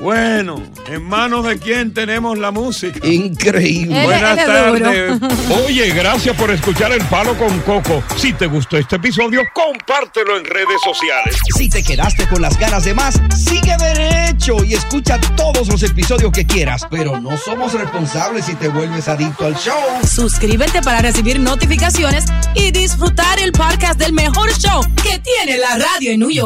Bueno, 0.00 0.62
¿en 0.88 1.02
manos 1.02 1.46
de 1.46 1.58
quién 1.58 1.92
tenemos 1.92 2.38
la 2.38 2.50
música? 2.50 3.06
Increíble. 3.06 4.04
Buenas 4.04 4.36
tardes. 4.36 5.20
Oye, 5.66 5.88
gracias 5.90 6.36
por 6.36 6.50
escuchar 6.50 6.92
El 6.92 7.02
Palo 7.06 7.36
con 7.36 7.58
Coco. 7.60 8.02
Si 8.16 8.34
te 8.34 8.46
gustó 8.46 8.76
este 8.76 8.96
episodio, 8.96 9.40
compártelo 9.54 10.36
en 10.36 10.44
redes 10.44 10.80
sociales. 10.84 11.36
Si 11.56 11.70
te 11.70 11.82
quedaste 11.82 12.26
con 12.28 12.42
las 12.42 12.58
ganas 12.58 12.84
de 12.84 12.92
más, 12.92 13.20
sigue 13.34 13.74
derecho 13.78 14.62
y 14.64 14.74
escucha 14.74 15.18
todos 15.34 15.66
los 15.68 15.82
episodios 15.82 16.30
que 16.30 16.46
quieras. 16.46 16.86
Pero 16.90 17.18
no 17.18 17.36
somos 17.38 17.72
responsables 17.72 18.44
si 18.44 18.54
te 18.54 18.68
vuelves 18.68 19.08
adicto 19.08 19.46
al 19.46 19.56
show. 19.56 19.80
Suscríbete 20.06 20.82
para 20.82 21.00
recibir 21.00 21.40
notificaciones 21.40 22.26
y 22.54 22.70
disfrutar 22.70 23.38
el 23.38 23.52
podcast 23.52 23.98
del 23.98 24.12
mejor 24.12 24.52
show 24.58 24.82
que 25.02 25.18
tiene 25.20 25.58
la 25.58 25.78
radio 25.78 26.12
en 26.12 26.20
New 26.20 26.30
York. 26.30 26.45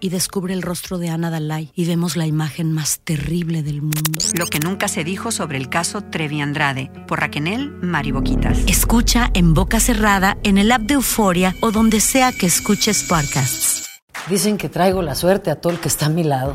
Y 0.00 0.10
descubre 0.10 0.52
el 0.52 0.62
rostro 0.62 0.98
de 0.98 1.08
Ana 1.08 1.30
Dalai 1.30 1.70
y 1.74 1.86
vemos 1.86 2.16
la 2.16 2.26
imagen 2.26 2.72
más 2.72 3.00
terrible 3.00 3.62
del 3.62 3.82
mundo. 3.82 4.20
Lo 4.38 4.46
que 4.46 4.60
nunca 4.60 4.88
se 4.88 5.04
dijo 5.04 5.32
sobre 5.32 5.58
el 5.58 5.68
caso 5.68 6.02
Trevi 6.02 6.40
Andrade 6.40 6.90
por 7.06 7.20
Raquel 7.20 7.36
Mariboquitas. 7.82 8.58
Escucha 8.66 9.30
en 9.34 9.54
boca 9.54 9.78
cerrada, 9.80 10.36
en 10.42 10.58
el 10.58 10.72
app 10.72 10.82
de 10.82 10.94
Euforia 10.94 11.54
o 11.60 11.70
donde 11.70 12.00
sea 12.00 12.32
que 12.32 12.46
escuches 12.46 13.04
podcasts. 13.04 13.84
Dicen 14.28 14.56
que 14.56 14.68
traigo 14.68 15.02
la 15.02 15.14
suerte 15.14 15.50
a 15.50 15.60
todo 15.60 15.72
el 15.72 15.78
que 15.78 15.88
está 15.88 16.06
a 16.06 16.08
mi 16.10 16.24
lado. 16.24 16.54